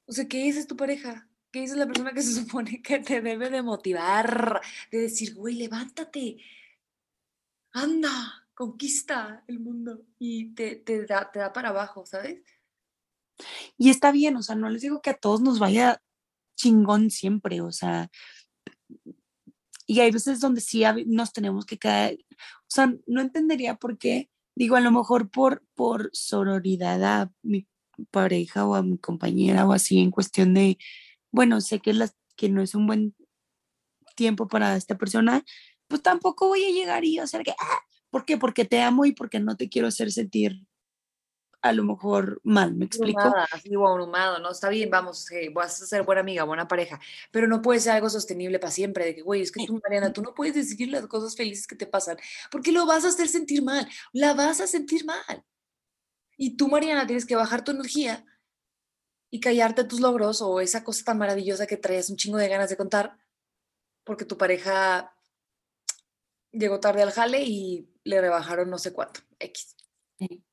O 0.08 0.12
sea, 0.13 0.28
¿qué 0.28 0.48
es 0.48 0.65
tu 0.65 0.76
pareja? 0.76 1.30
¿Qué 1.52 1.63
es 1.63 1.76
la 1.76 1.86
persona 1.86 2.13
que 2.13 2.22
se 2.22 2.34
supone 2.34 2.82
que 2.82 3.00
te 3.00 3.22
debe 3.22 3.50
de 3.50 3.62
motivar? 3.62 4.62
De 4.91 5.02
decir, 5.02 5.36
güey, 5.36 5.56
levántate, 5.56 6.38
anda, 7.72 8.48
conquista 8.54 9.43
el 9.48 9.60
mundo. 9.60 10.06
Y 10.17 10.56
te, 10.56 10.78
te 10.78 11.06
da, 11.06 11.32
te 11.32 11.39
da 11.39 11.54
para 11.54 11.70
abajo, 11.70 12.06
¿sabes? 12.06 12.41
Y 13.78 13.89
está 13.89 14.12
bien, 14.12 14.36
o 14.38 14.41
sea, 14.41 14.56
no 14.56 14.70
les 14.70 14.82
digo 14.82 15.02
que 15.02 15.12
a 15.12 15.17
todos 15.17 15.41
nos 15.41 15.60
vaya 15.60 16.02
chingón 16.56 17.12
siempre, 17.12 17.62
o 17.62 17.72
sea, 17.72 18.10
y 19.88 20.02
hay 20.02 20.12
veces 20.12 20.39
donde 20.41 20.62
sí 20.62 20.84
nos 21.08 21.32
tenemos 21.34 21.65
que 21.65 21.80
caer, 21.80 22.19
o 22.30 22.69
sea, 22.69 22.93
no 23.08 23.21
entendería 23.21 23.76
por 23.76 23.97
qué, 23.97 24.30
digo, 24.54 24.76
a 24.76 24.82
lo 24.82 24.91
mejor 24.91 25.32
por, 25.32 25.63
por 25.73 26.10
sororidad 26.13 27.04
a 27.04 27.32
mi 27.41 27.67
pareja 28.12 28.67
o 28.67 28.76
a 28.76 28.84
mi 28.84 28.97
compañera 28.97 29.65
o 29.65 29.71
así, 29.71 30.00
en 30.00 30.12
cuestión 30.12 30.54
de, 30.54 30.78
bueno, 31.32 31.62
sé 31.62 31.80
que, 31.80 31.93
las, 31.93 32.15
que 32.36 32.50
no 32.50 32.62
es 32.62 32.76
un 32.76 32.86
buen 32.86 33.15
tiempo 34.15 34.47
para 34.47 34.76
esta 34.76 34.97
persona, 34.97 35.43
pues 35.88 36.02
tampoco 36.02 36.50
voy 36.50 36.65
a 36.65 36.71
llegar 36.71 37.06
y 37.06 37.19
hacer 37.19 37.43
que, 37.43 37.52
ah, 37.52 37.80
¿por 38.10 38.26
qué? 38.26 38.38
Porque 38.38 38.65
te 38.65 38.82
amo 38.82 39.06
y 39.06 39.13
porque 39.13 39.39
no 39.39 39.56
te 39.56 39.69
quiero 39.69 39.88
hacer 39.88 40.12
sentir 40.12 40.67
a 41.62 41.74
lo 41.74 41.84
mejor 41.84 42.39
mal, 42.43 42.76
¿me 42.76 42.86
explico? 42.86 43.22
O 43.22 43.88
abrumado, 43.88 44.39
¿no? 44.39 44.52
Está 44.52 44.70
bien, 44.70 44.89
vamos, 44.89 45.30
eh, 45.32 45.50
vas 45.54 45.82
a 45.82 45.86
ser 45.86 46.04
buena 46.04 46.22
amiga, 46.22 46.43
buena 46.43 46.67
pareja, 46.67 47.00
pero 47.32 47.48
no 47.48 47.62
puede 47.62 47.80
ser 47.80 47.93
algo 47.93 48.10
sostenible 48.10 48.60
para 48.60 48.72
siempre, 48.72 49.06
de 49.06 49.15
que, 49.15 49.22
güey, 49.22 49.41
es 49.41 49.52
que 49.52 49.65
tú, 49.65 49.80
Mariana, 49.84 50.13
tú 50.13 50.22
no 50.22 50.34
puedes 50.34 50.56
decidir 50.56 50.89
las 50.89 51.08
cosas 51.08 51.36
felices 51.36 51.67
que 51.67 51.76
te 51.76 51.88
pasan, 51.88 52.17
porque 52.52 52.72
lo 52.72 52.86
vas 52.86 53.06
a 53.06 53.10
hacer 53.10 53.28
sentir 53.28 53.63
mal, 53.63 53.88
la 54.13 54.34
vas 54.34 54.62
a 54.62 54.67
sentir 54.67 55.06
mal. 55.06 55.43
Y 56.38 56.56
tú, 56.56 56.67
Mariana, 56.67 57.08
tienes 57.08 57.26
que 57.26 57.36
bajar 57.36 57.63
tu 57.63 57.72
energía 57.72 58.26
y 59.30 59.39
callarte 59.39 59.84
tus 59.84 60.00
logros 60.00 60.41
o 60.41 60.62
esa 60.62 60.84
cosa 60.84 61.04
tan 61.04 61.17
maravillosa 61.17 61.67
que 61.67 61.78
traías 61.78 62.10
un 62.10 62.17
chingo 62.17 62.38
de 62.38 62.48
ganas 62.48 62.70
de 62.70 62.78
contar, 62.78 63.17
porque 64.04 64.26
tu 64.26 64.38
pareja 64.38 65.13
llegó 66.52 66.80
tarde 66.80 67.02
al 67.02 67.12
jale 67.12 67.43
y 67.43 67.89
le 68.04 68.22
rebajaron 68.22 68.70
no 68.70 68.78
sé 68.78 68.93
cuánto, 68.93 69.22
X. 69.39 69.76
Sí. 70.20 70.47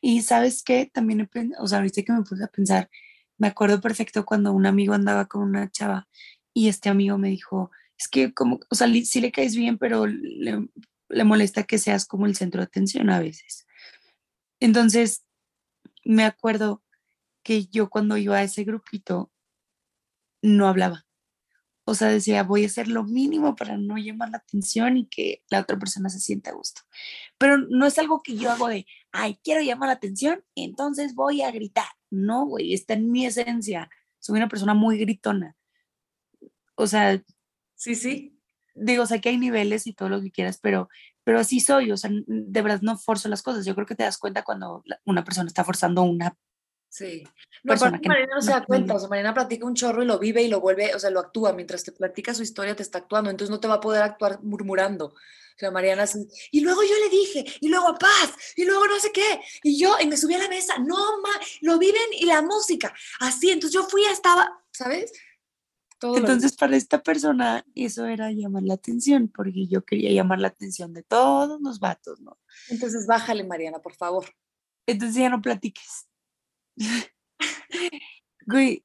Y 0.00 0.22
sabes 0.22 0.62
qué, 0.62 0.90
también, 0.92 1.28
o 1.58 1.66
sea, 1.66 1.78
ahorita 1.78 2.02
que 2.02 2.12
me 2.12 2.22
puse 2.22 2.44
a 2.44 2.48
pensar, 2.48 2.90
me 3.38 3.48
acuerdo 3.48 3.80
perfecto 3.80 4.24
cuando 4.24 4.52
un 4.52 4.66
amigo 4.66 4.94
andaba 4.94 5.26
con 5.26 5.42
una 5.42 5.70
chava 5.70 6.08
y 6.54 6.68
este 6.68 6.88
amigo 6.88 7.18
me 7.18 7.28
dijo, 7.28 7.70
es 7.98 8.08
que 8.08 8.32
como, 8.32 8.60
o 8.70 8.74
sea, 8.74 8.88
sí 9.04 9.20
le 9.20 9.32
caes 9.32 9.56
bien, 9.56 9.78
pero 9.78 10.06
le, 10.06 10.68
le 11.08 11.24
molesta 11.24 11.64
que 11.64 11.78
seas 11.78 12.06
como 12.06 12.26
el 12.26 12.36
centro 12.36 12.60
de 12.60 12.66
atención 12.66 13.10
a 13.10 13.20
veces. 13.20 13.66
Entonces, 14.60 15.24
me 16.04 16.24
acuerdo 16.24 16.82
que 17.42 17.66
yo 17.66 17.90
cuando 17.90 18.16
iba 18.16 18.36
a 18.36 18.42
ese 18.42 18.64
grupito, 18.64 19.30
no 20.42 20.68
hablaba. 20.68 21.06
O 21.84 21.94
sea, 21.94 22.08
decía, 22.08 22.42
voy 22.44 22.64
a 22.64 22.66
hacer 22.66 22.88
lo 22.88 23.04
mínimo 23.04 23.56
para 23.56 23.76
no 23.76 23.96
llamar 23.98 24.30
la 24.30 24.38
atención 24.38 24.96
y 24.96 25.06
que 25.06 25.42
la 25.50 25.60
otra 25.60 25.78
persona 25.78 26.08
se 26.08 26.20
sienta 26.20 26.50
a 26.50 26.54
gusto. 26.54 26.82
Pero 27.38 27.58
no 27.58 27.86
es 27.86 27.98
algo 27.98 28.22
que 28.22 28.36
yo 28.36 28.50
hago 28.50 28.68
de, 28.68 28.86
ay, 29.12 29.38
quiero 29.42 29.60
llamar 29.62 29.88
la 29.88 29.94
atención, 29.94 30.44
entonces 30.54 31.14
voy 31.14 31.42
a 31.42 31.50
gritar. 31.50 31.86
No, 32.10 32.46
güey, 32.46 32.74
está 32.74 32.94
en 32.94 33.10
mi 33.10 33.26
esencia. 33.26 33.88
Soy 34.18 34.36
una 34.36 34.48
persona 34.48 34.74
muy 34.74 34.98
gritona. 34.98 35.56
O 36.74 36.86
sea, 36.86 37.22
Sí, 37.74 37.94
sí. 37.94 38.38
digo, 38.74 39.04
o 39.04 39.06
sea, 39.06 39.20
que 39.20 39.30
hay 39.30 39.38
niveles 39.38 39.86
y 39.86 39.94
todo 39.94 40.08
lo 40.08 40.20
que 40.20 40.30
quieras, 40.30 40.58
pero, 40.62 40.88
pero 41.24 41.38
así 41.40 41.60
soy. 41.60 41.92
O 41.92 41.96
sea, 41.96 42.10
de 42.26 42.62
verdad 42.62 42.80
no 42.82 42.98
forzo 42.98 43.28
las 43.28 43.42
cosas. 43.42 43.64
Yo 43.64 43.74
creo 43.74 43.86
que 43.86 43.94
te 43.94 44.04
das 44.04 44.18
cuenta 44.18 44.42
cuando 44.42 44.84
una 45.04 45.24
persona 45.24 45.48
está 45.48 45.64
forzando 45.64 46.02
una 46.02 46.36
Sí. 46.90 47.22
No, 47.62 47.70
persona 47.70 48.00
que 48.00 48.08
Mariana 48.08 48.34
no 48.34 48.42
se 48.42 48.50
no 48.50 48.56
da 48.58 48.64
cuenta, 48.64 48.94
o 48.94 48.98
sea, 48.98 49.08
Mariana 49.08 49.32
platica 49.32 49.64
un 49.64 49.74
chorro 49.74 50.02
y 50.02 50.06
lo 50.06 50.18
vive 50.18 50.42
y 50.42 50.48
lo 50.48 50.60
vuelve, 50.60 50.92
o 50.94 50.98
sea, 50.98 51.10
lo 51.10 51.20
actúa, 51.20 51.52
mientras 51.52 51.84
te 51.84 51.92
platica 51.92 52.34
su 52.34 52.42
historia 52.42 52.74
te 52.74 52.82
está 52.82 52.98
actuando, 52.98 53.30
entonces 53.30 53.50
no 53.50 53.60
te 53.60 53.68
va 53.68 53.74
a 53.74 53.80
poder 53.80 54.02
actuar 54.02 54.42
murmurando. 54.42 55.14
Mariana 55.70 56.04
así, 56.04 56.26
y 56.50 56.60
luego 56.60 56.82
yo 56.82 56.94
le 57.04 57.08
dije, 57.10 57.44
y 57.60 57.68
luego 57.68 57.94
paz, 57.98 58.32
y 58.56 58.64
luego 58.64 58.86
no 58.86 58.98
sé 58.98 59.12
qué, 59.12 59.40
y 59.62 59.78
yo, 59.78 59.96
y 60.00 60.06
me 60.06 60.16
subí 60.16 60.34
a 60.34 60.38
la 60.38 60.48
mesa, 60.48 60.78
no, 60.78 61.20
ma, 61.20 61.30
lo 61.60 61.78
viven 61.78 62.00
y 62.18 62.24
la 62.26 62.42
música, 62.42 62.94
así, 63.20 63.50
entonces 63.50 63.74
yo 63.74 63.86
fui, 63.86 64.04
estaba, 64.04 64.62
¿sabes? 64.72 65.12
Todo 65.98 66.16
Entonces, 66.16 66.56
para 66.56 66.76
esta 66.76 67.02
persona, 67.02 67.62
eso 67.74 68.06
era 68.06 68.32
llamar 68.32 68.62
la 68.62 68.74
atención, 68.74 69.28
porque 69.28 69.66
yo 69.66 69.84
quería 69.84 70.10
llamar 70.12 70.38
la 70.38 70.48
atención 70.48 70.94
de 70.94 71.02
todos 71.02 71.60
los 71.60 71.78
vatos, 71.78 72.20
¿no? 72.20 72.38
entonces 72.70 73.06
bájale, 73.06 73.44
Mariana, 73.44 73.80
por 73.80 73.94
favor. 73.94 74.24
Entonces 74.86 75.16
ya 75.16 75.28
no 75.28 75.42
platiques. 75.42 76.08
Güey, 78.46 78.84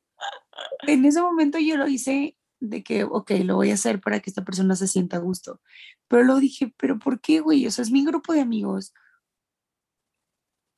en 0.87 1.05
ese 1.05 1.21
momento 1.21 1.57
yo 1.59 1.77
lo 1.77 1.87
hice 1.87 2.37
de 2.59 2.83
que, 2.83 3.03
ok, 3.03 3.31
lo 3.43 3.55
voy 3.55 3.71
a 3.71 3.75
hacer 3.75 3.99
para 4.01 4.19
que 4.19 4.29
esta 4.29 4.43
persona 4.43 4.75
se 4.75 4.87
sienta 4.87 5.17
a 5.17 5.21
gusto. 5.21 5.61
Pero 6.07 6.23
luego 6.23 6.39
dije, 6.39 6.73
pero 6.77 6.99
¿por 6.99 7.19
qué, 7.19 7.39
güey? 7.39 7.65
O 7.67 7.71
sea, 7.71 7.83
es 7.83 7.91
mi 7.91 8.05
grupo 8.05 8.33
de 8.33 8.41
amigos. 8.41 8.93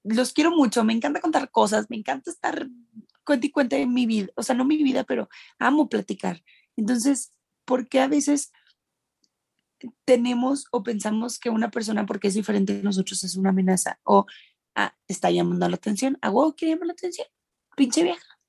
Los 0.03 0.31
quiero 0.31 0.51
mucho, 0.51 0.83
me 0.83 0.93
encanta 0.93 1.21
contar 1.21 1.51
cosas, 1.51 1.89
me 1.89 1.97
encanta 1.97 2.31
estar 2.31 2.67
cuenta 3.27 3.45
y 3.45 3.51
cuenta 3.51 3.75
de 3.75 3.85
mi 3.85 4.05
vida, 4.05 4.29
o 4.35 4.41
sea, 4.41 4.55
no 4.55 4.63
mi 4.63 4.81
vida, 4.81 5.03
pero 5.03 5.27
amo 5.59 5.89
platicar. 5.89 6.41
Entonces, 6.77 7.33
¿por 7.65 7.89
qué 7.89 7.99
a 7.99 8.07
veces 8.07 8.51
tenemos 10.05 10.65
o 10.71 10.81
pensamos 10.81 11.37
que 11.37 11.49
una 11.49 11.69
persona, 11.69 12.05
porque 12.05 12.29
es 12.29 12.33
diferente 12.33 12.73
de 12.73 12.83
nosotros, 12.83 13.23
es 13.25 13.35
una 13.35 13.49
amenaza? 13.49 13.99
O 14.03 14.25
ah, 14.75 14.95
está 15.07 15.29
llamando 15.29 15.67
la 15.67 15.75
atención, 15.75 16.17
a 16.21 16.31
huevo 16.31 16.55
quiere 16.55 16.73
llamar 16.73 16.87
la 16.87 16.93
atención, 16.93 17.27
pinche 17.75 18.03
vieja. 18.03 18.39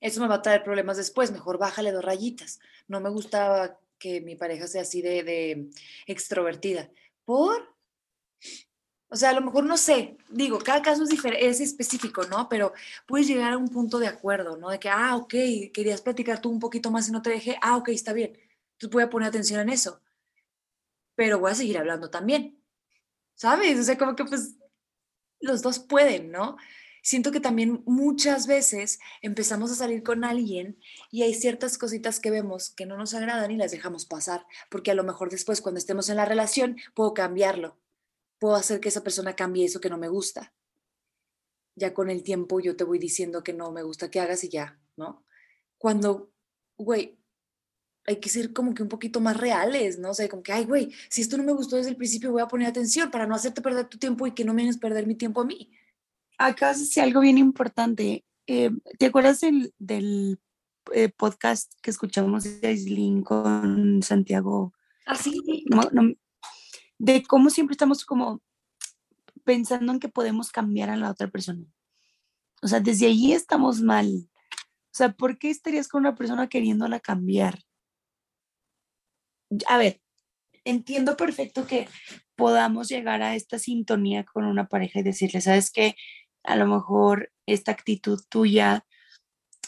Eso 0.00 0.20
me 0.20 0.28
va 0.28 0.36
a 0.36 0.42
traer 0.42 0.62
problemas 0.64 0.98
después, 0.98 1.32
mejor 1.32 1.58
bájale 1.58 1.92
dos 1.92 2.04
rayitas. 2.04 2.60
No 2.88 3.00
me 3.00 3.08
gusta 3.08 3.78
que 4.02 4.20
mi 4.20 4.34
pareja 4.36 4.66
sea 4.66 4.82
así 4.82 5.00
de, 5.02 5.22
de 5.22 5.70
extrovertida. 6.06 6.90
¿Por? 7.24 7.72
O 9.08 9.16
sea, 9.16 9.30
a 9.30 9.34
lo 9.34 9.42
mejor 9.42 9.64
no 9.64 9.76
sé, 9.76 10.16
digo, 10.30 10.58
cada 10.58 10.80
caso 10.82 11.02
es, 11.04 11.10
difer- 11.10 11.36
es 11.38 11.60
específico, 11.60 12.24
¿no? 12.24 12.48
Pero 12.48 12.72
puedes 13.06 13.28
llegar 13.28 13.52
a 13.52 13.58
un 13.58 13.68
punto 13.68 13.98
de 13.98 14.08
acuerdo, 14.08 14.56
¿no? 14.56 14.70
De 14.70 14.78
que, 14.80 14.88
ah, 14.88 15.16
ok, 15.16 15.34
querías 15.72 16.00
platicar 16.00 16.40
tú 16.40 16.48
un 16.50 16.58
poquito 16.58 16.90
más 16.90 17.08
y 17.08 17.12
no 17.12 17.20
te 17.22 17.30
dejé, 17.30 17.56
ah, 17.62 17.76
ok, 17.76 17.90
está 17.90 18.12
bien. 18.12 18.30
Entonces 18.72 18.90
voy 18.92 19.02
a 19.02 19.10
poner 19.10 19.28
atención 19.28 19.60
en 19.60 19.68
eso. 19.68 20.00
Pero 21.14 21.38
voy 21.38 21.50
a 21.52 21.54
seguir 21.54 21.78
hablando 21.78 22.10
también. 22.10 22.58
¿Sabes? 23.34 23.78
O 23.78 23.82
sea, 23.82 23.98
como 23.98 24.16
que 24.16 24.24
pues 24.24 24.56
los 25.40 25.60
dos 25.62 25.78
pueden, 25.78 26.30
¿no? 26.32 26.56
Siento 27.04 27.32
que 27.32 27.40
también 27.40 27.82
muchas 27.84 28.46
veces 28.46 29.00
empezamos 29.22 29.72
a 29.72 29.74
salir 29.74 30.04
con 30.04 30.22
alguien 30.22 30.78
y 31.10 31.22
hay 31.22 31.34
ciertas 31.34 31.76
cositas 31.76 32.20
que 32.20 32.30
vemos 32.30 32.70
que 32.70 32.86
no 32.86 32.96
nos 32.96 33.12
agradan 33.12 33.50
y 33.50 33.56
las 33.56 33.72
dejamos 33.72 34.06
pasar, 34.06 34.46
porque 34.70 34.92
a 34.92 34.94
lo 34.94 35.02
mejor 35.02 35.28
después 35.28 35.60
cuando 35.60 35.78
estemos 35.78 36.08
en 36.08 36.16
la 36.16 36.26
relación 36.26 36.76
puedo 36.94 37.12
cambiarlo, 37.12 37.76
puedo 38.38 38.54
hacer 38.54 38.78
que 38.78 38.88
esa 38.88 39.02
persona 39.02 39.34
cambie 39.34 39.64
eso 39.64 39.80
que 39.80 39.90
no 39.90 39.98
me 39.98 40.08
gusta. 40.08 40.54
Ya 41.74 41.92
con 41.92 42.08
el 42.08 42.22
tiempo 42.22 42.60
yo 42.60 42.76
te 42.76 42.84
voy 42.84 43.00
diciendo 43.00 43.42
que 43.42 43.52
no 43.52 43.72
me 43.72 43.82
gusta 43.82 44.08
que 44.08 44.20
hagas 44.20 44.44
y 44.44 44.48
ya, 44.48 44.78
¿no? 44.96 45.26
Cuando, 45.78 46.32
güey, 46.76 47.18
hay 48.06 48.20
que 48.20 48.28
ser 48.28 48.52
como 48.52 48.74
que 48.74 48.82
un 48.84 48.88
poquito 48.88 49.20
más 49.20 49.36
reales, 49.36 49.98
¿no? 49.98 50.10
O 50.10 50.14
sea, 50.14 50.28
como 50.28 50.44
que, 50.44 50.52
ay, 50.52 50.66
güey, 50.66 50.92
si 51.08 51.22
esto 51.22 51.36
no 51.36 51.42
me 51.42 51.52
gustó 51.52 51.74
desde 51.74 51.90
el 51.90 51.96
principio, 51.96 52.30
voy 52.30 52.42
a 52.42 52.48
poner 52.48 52.68
atención 52.68 53.10
para 53.10 53.26
no 53.26 53.34
hacerte 53.34 53.60
perder 53.60 53.88
tu 53.88 53.98
tiempo 53.98 54.24
y 54.28 54.34
que 54.34 54.44
no 54.44 54.54
me 54.54 54.62
hagas 54.62 54.78
perder 54.78 55.08
mi 55.08 55.16
tiempo 55.16 55.40
a 55.40 55.44
mí 55.44 55.72
acá 56.38 56.74
sí 56.74 57.00
algo 57.00 57.20
bien 57.20 57.38
importante. 57.38 58.24
Eh, 58.46 58.70
¿Te 58.98 59.06
acuerdas 59.06 59.40
del, 59.40 59.74
del 59.78 60.40
eh, 60.92 61.08
podcast 61.08 61.72
que 61.80 61.90
escuchamos 61.90 62.44
de 62.44 62.68
Aislin 62.68 63.22
con 63.22 64.02
Santiago? 64.02 64.72
Así. 65.06 65.40
Ah, 65.72 65.88
de 66.98 67.22
cómo 67.24 67.50
siempre 67.50 67.72
estamos 67.72 68.04
como 68.04 68.40
pensando 69.44 69.92
en 69.92 69.98
que 69.98 70.08
podemos 70.08 70.50
cambiar 70.50 70.90
a 70.90 70.96
la 70.96 71.10
otra 71.10 71.28
persona. 71.28 71.66
O 72.62 72.68
sea, 72.68 72.80
desde 72.80 73.06
allí 73.06 73.32
estamos 73.32 73.80
mal. 73.80 74.28
O 74.46 74.94
sea, 74.94 75.12
¿por 75.12 75.38
qué 75.38 75.50
estarías 75.50 75.88
con 75.88 76.02
una 76.02 76.14
persona 76.14 76.48
queriéndola 76.48 77.00
cambiar? 77.00 77.58
A 79.68 79.78
ver, 79.78 80.00
entiendo 80.64 81.16
perfecto 81.16 81.66
que 81.66 81.88
podamos 82.36 82.88
llegar 82.88 83.22
a 83.22 83.34
esta 83.34 83.58
sintonía 83.58 84.24
con 84.24 84.44
una 84.44 84.68
pareja 84.68 85.00
y 85.00 85.02
decirle, 85.02 85.40
¿sabes 85.40 85.70
qué? 85.70 85.96
A 86.44 86.56
lo 86.56 86.66
mejor 86.66 87.32
esta 87.46 87.72
actitud 87.72 88.20
tuya 88.28 88.84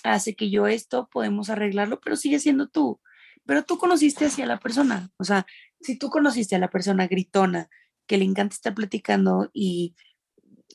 hace 0.02 0.37
que 0.37 0.50
yo 0.50 0.66
esto, 0.66 1.08
podemos 1.10 1.50
arreglarlo, 1.50 2.00
pero 2.00 2.16
sigue 2.16 2.38
siendo 2.38 2.68
tú. 2.68 3.00
Pero 3.46 3.64
tú 3.64 3.78
conociste 3.78 4.26
hacia 4.26 4.46
la 4.46 4.58
persona, 4.58 5.10
o 5.18 5.24
sea, 5.24 5.46
si 5.80 5.98
tú 5.98 6.08
conociste 6.08 6.56
a 6.56 6.58
la 6.58 6.70
persona 6.70 7.06
gritona, 7.06 7.68
que 8.06 8.18
le 8.18 8.24
encanta 8.24 8.54
estar 8.54 8.74
platicando 8.74 9.50
y 9.52 9.94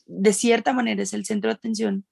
de 0.05 0.33
cierta 0.33 0.73
manera 0.73 1.03
es 1.03 1.13
el 1.13 1.25
centro 1.25 1.49
de 1.49 1.55
atención. 1.55 2.05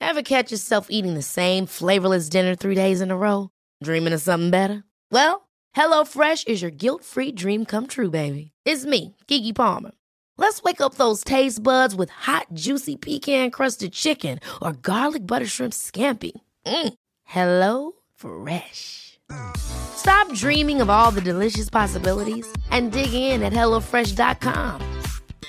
Ever 0.00 0.22
catch 0.22 0.50
yourself 0.50 0.88
eating 0.90 1.14
the 1.14 1.22
same 1.22 1.66
flavorless 1.66 2.28
dinner 2.28 2.54
three 2.54 2.74
days 2.74 3.00
in 3.00 3.10
a 3.10 3.16
row? 3.16 3.50
Dreaming 3.82 4.12
of 4.12 4.20
something 4.20 4.50
better? 4.50 4.84
Well, 5.10 5.48
HelloFresh 5.76 6.48
is 6.48 6.60
your 6.60 6.70
guilt-free 6.70 7.32
dream 7.32 7.64
come 7.64 7.86
true, 7.86 8.10
baby. 8.10 8.52
It's 8.64 8.84
me, 8.84 9.16
Kiki 9.26 9.52
Palmer. 9.52 9.92
Let's 10.38 10.62
wake 10.62 10.80
up 10.80 10.94
those 10.94 11.22
taste 11.22 11.62
buds 11.62 11.94
with 11.94 12.10
hot, 12.10 12.46
juicy 12.52 12.96
pecan 12.96 13.50
crusted 13.50 13.92
chicken 13.92 14.40
or 14.60 14.72
garlic 14.72 15.26
butter 15.26 15.46
shrimp 15.46 15.72
scampi. 15.72 16.32
Mm. 16.66 16.94
Hello 17.24 17.92
Fresh. 18.14 19.20
Stop 19.56 20.32
dreaming 20.34 20.80
of 20.80 20.90
all 20.90 21.10
the 21.10 21.20
delicious 21.20 21.70
possibilities 21.70 22.46
and 22.70 22.92
dig 22.92 23.14
in 23.14 23.42
at 23.42 23.52
HelloFresh.com. 23.52 25.00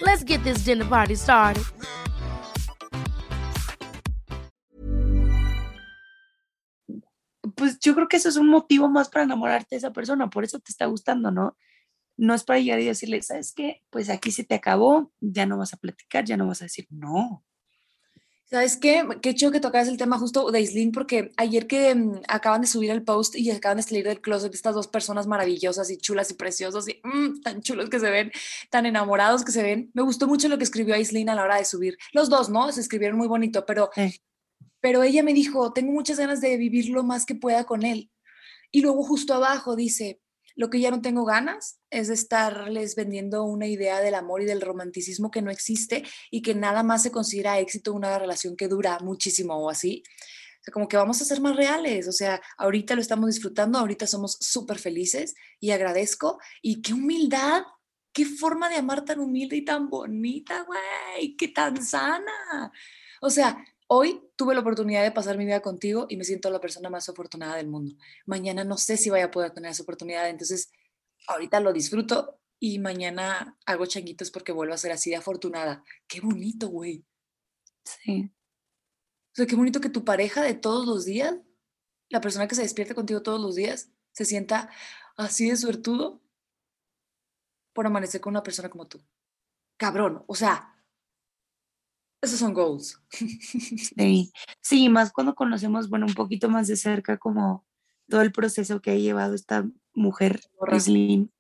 Let's 0.02 0.24
get 0.24 0.44
this 0.44 0.60
dinner 0.60 0.86
party 0.86 1.16
started. 1.16 1.64
Pues 7.56 7.78
yo 7.80 7.94
creo 7.94 8.08
que 8.08 8.18
eso 8.18 8.30
es 8.30 8.36
un 8.36 8.50
motivo 8.50 8.90
más 8.90 9.10
para 9.10 9.24
enamorarte 9.24 9.76
de 9.76 9.78
esa 9.78 9.92
persona, 9.92 10.30
por 10.30 10.44
eso 10.44 10.60
te 10.60 10.72
está 10.72 10.86
gustando, 10.88 11.30
¿no? 11.30 11.56
No 12.18 12.34
es 12.34 12.44
para 12.44 12.60
llegar 12.60 12.80
y 12.80 12.86
decirle, 12.86 13.22
¿sabes 13.22 13.54
qué? 13.54 13.82
Pues 13.90 14.10
aquí 14.10 14.32
se 14.32 14.44
te 14.44 14.56
acabó, 14.56 15.12
ya 15.20 15.46
no 15.46 15.58
vas 15.58 15.74
a 15.74 15.78
platicar, 15.78 16.26
ya 16.26 16.38
no 16.38 16.48
vas 16.48 16.62
a 16.62 16.66
decir, 16.66 16.88
no. 16.90 17.44
¿Sabes 18.54 18.78
qué? 18.78 19.04
Qué 19.24 19.30
hecho 19.30 19.50
que 19.50 19.60
tocas 19.60 19.88
el 19.88 19.98
tema 19.98 20.20
justo 20.20 20.52
de 20.52 20.62
Islin, 20.62 20.92
porque 20.92 21.32
ayer 21.38 21.66
que 21.66 21.96
mm, 21.96 22.22
acaban 22.28 22.62
de 22.62 22.68
subir 22.68 22.92
el 22.92 23.02
post 23.02 23.36
y 23.36 23.50
acaban 23.50 23.78
de 23.78 23.84
salir 23.84 24.06
del 24.06 24.22
closet 24.22 24.54
estas 24.54 24.76
dos 24.76 24.88
personas 24.88 25.26
maravillosas 25.26 25.90
y 25.90 25.98
chulas 25.98 26.30
y 26.30 26.36
preciosas 26.36 26.88
y 26.88 27.02
mm, 27.04 27.42
tan 27.42 27.64
chulos 27.64 27.90
que 27.90 28.00
se 28.00 28.12
ven, 28.12 28.32
tan 28.70 28.86
enamorados 28.86 29.44
que 29.44 29.52
se 29.52 29.64
ven, 29.64 29.90
me 29.96 30.04
gustó 30.04 30.28
mucho 30.28 30.50
lo 30.50 30.60
que 30.60 30.66
escribió 30.66 30.96
Islin 30.96 31.30
a 31.30 31.36
la 31.36 31.44
hora 31.44 31.58
de 31.58 31.66
subir. 31.66 31.98
Los 32.12 32.30
dos, 32.30 32.50
¿no? 32.50 32.72
Se 32.72 32.82
escribieron 32.82 33.18
muy 33.18 33.28
bonito, 33.28 33.66
pero, 33.66 33.90
pero 34.82 35.02
ella 35.02 35.24
me 35.24 35.34
dijo, 35.34 35.74
tengo 35.74 35.92
muchas 35.92 36.20
ganas 36.20 36.40
de 36.40 36.56
vivir 36.58 36.90
lo 36.90 37.04
más 37.04 37.26
que 37.26 37.34
pueda 37.34 37.64
con 37.64 37.84
él. 37.84 38.12
Y 38.70 38.82
luego 38.82 39.04
justo 39.04 39.34
abajo 39.34 39.76
dice, 39.76 40.20
lo 40.56 40.70
que 40.70 40.80
ya 40.80 40.92
no 40.92 41.02
tengo 41.02 41.26
ganas 41.26 41.80
es 41.90 42.08
de 42.08 42.14
estarles 42.14 42.96
vendiendo 42.96 43.44
una 43.44 43.68
idea 43.68 44.02
del 44.02 44.16
amor 44.16 44.42
y 44.42 44.46
del 44.46 44.62
romanticismo 44.62 45.32
que 45.32 45.42
no 45.42 45.52
existe 45.52 46.04
y 46.32 46.42
que 46.42 46.56
nada 46.56 46.84
más 46.84 47.04
se 47.04 47.12
considera 47.12 47.60
éxito 47.60 47.94
una 47.94 48.18
relación 48.20 48.56
que 48.56 48.68
dura 48.68 49.00
muchísimo 49.00 49.56
o 49.56 49.70
así. 49.70 50.04
O 50.62 50.64
sea, 50.64 50.74
como 50.74 50.88
que 50.88 50.98
vamos 50.98 51.22
a 51.22 51.26
ser 51.26 51.42
más 51.42 51.56
reales. 51.56 52.08
O 52.08 52.12
sea, 52.12 52.42
ahorita 52.58 52.96
lo 52.96 53.02
estamos 53.02 53.28
disfrutando, 53.28 53.80
ahorita 53.80 54.08
somos 54.08 54.38
súper 54.40 54.80
felices 54.80 55.36
y 55.60 55.72
agradezco. 55.72 56.40
Y 56.62 56.82
qué 56.82 56.94
humildad, 56.94 57.64
qué 58.14 58.26
forma 58.26 58.70
de 58.70 58.78
amar 58.78 59.04
tan 59.04 59.20
humilde 59.20 59.58
y 59.58 59.66
tan 59.66 59.90
bonita, 59.90 60.64
güey, 60.64 61.36
qué 61.36 61.50
tan 61.50 61.84
sana. 61.84 62.72
O 63.22 63.30
sea, 63.30 63.64
Hoy 63.96 64.28
tuve 64.36 64.56
la 64.56 64.62
oportunidad 64.62 65.04
de 65.04 65.12
pasar 65.12 65.38
mi 65.38 65.46
vida 65.46 65.62
contigo 65.62 66.08
y 66.10 66.18
me 66.18 66.24
siento 66.24 66.50
la 66.50 66.60
persona 66.60 66.90
más 66.90 67.08
afortunada 67.10 67.58
del 67.58 67.68
mundo. 67.68 67.96
Mañana 68.26 68.64
no 68.64 68.76
sé 68.76 68.98
si 68.98 69.12
vaya 69.12 69.26
a 69.26 69.30
poder 69.30 69.52
tener 69.52 69.70
esa 69.70 69.84
oportunidad, 69.84 70.28
entonces 70.30 70.72
ahorita 71.28 71.60
lo 71.60 71.72
disfruto 71.72 72.40
y 72.60 72.80
mañana 72.80 73.56
hago 73.68 73.86
changuitos 73.86 74.32
porque 74.32 74.52
vuelvo 74.52 74.74
a 74.74 74.78
ser 74.78 74.92
así 74.92 75.12
de 75.12 75.18
afortunada. 75.18 75.84
Qué 76.08 76.22
bonito, 76.22 76.70
güey. 76.70 77.06
Sí. 77.86 78.32
O 79.32 79.36
sea, 79.36 79.46
qué 79.46 79.56
bonito 79.56 79.80
que 79.80 79.90
tu 79.90 80.04
pareja 80.04 80.42
de 80.42 80.56
todos 80.56 80.88
los 80.88 81.06
días, 81.06 81.36
la 82.10 82.20
persona 82.20 82.48
que 82.48 82.56
se 82.56 82.64
despierta 82.64 82.96
contigo 82.96 83.22
todos 83.22 83.40
los 83.40 83.54
días, 83.54 83.92
se 84.12 84.26
sienta 84.26 84.72
así 85.18 85.52
de 85.52 85.56
suertudo 85.56 86.20
por 87.74 87.86
amanecer 87.86 88.22
con 88.22 88.32
una 88.32 88.42
persona 88.42 88.72
como 88.72 88.88
tú. 88.88 89.06
Cabrón, 89.78 90.24
o 90.26 90.34
sea, 90.34 90.73
esos 92.24 92.40
son 92.40 92.54
goals. 92.54 93.00
Sí, 93.10 94.32
sí, 94.62 94.90
más 94.90 95.12
cuando 95.12 95.36
conocemos, 95.36 95.90
bueno, 95.90 96.06
un 96.06 96.14
poquito 96.14 96.50
más 96.50 96.68
de 96.68 96.78
cerca 96.78 97.18
como 97.18 97.66
todo 98.08 98.22
el 98.22 98.32
proceso 98.32 98.82
que 98.82 98.92
ha 98.92 98.96
llevado 98.96 99.36
esta 99.36 99.68
mujer, 99.94 100.42
Roslyn. 100.60 101.32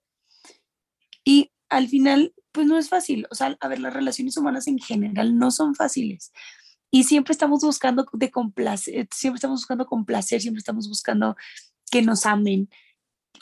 Y 1.23 1.51
al 1.69 1.87
final, 1.87 2.33
pues 2.51 2.67
no 2.67 2.77
es 2.77 2.89
fácil. 2.89 3.27
O 3.31 3.35
sea, 3.35 3.57
a 3.59 3.67
ver, 3.67 3.79
las 3.79 3.93
relaciones 3.93 4.35
humanas 4.37 4.67
en 4.67 4.77
general 4.77 5.37
no 5.37 5.51
son 5.51 5.73
fáciles. 5.73 6.31
Y 6.91 7.05
siempre 7.05 7.31
estamos 7.31 7.61
buscando 7.61 8.05
de 8.13 8.29
complacer, 8.29 9.07
siempre 9.11 9.37
estamos 9.37 9.61
buscando 9.61 9.85
complacer, 9.85 10.41
siempre 10.41 10.59
estamos 10.59 10.87
buscando 10.87 11.35
que 11.89 12.01
nos 12.01 12.25
amen, 12.25 12.69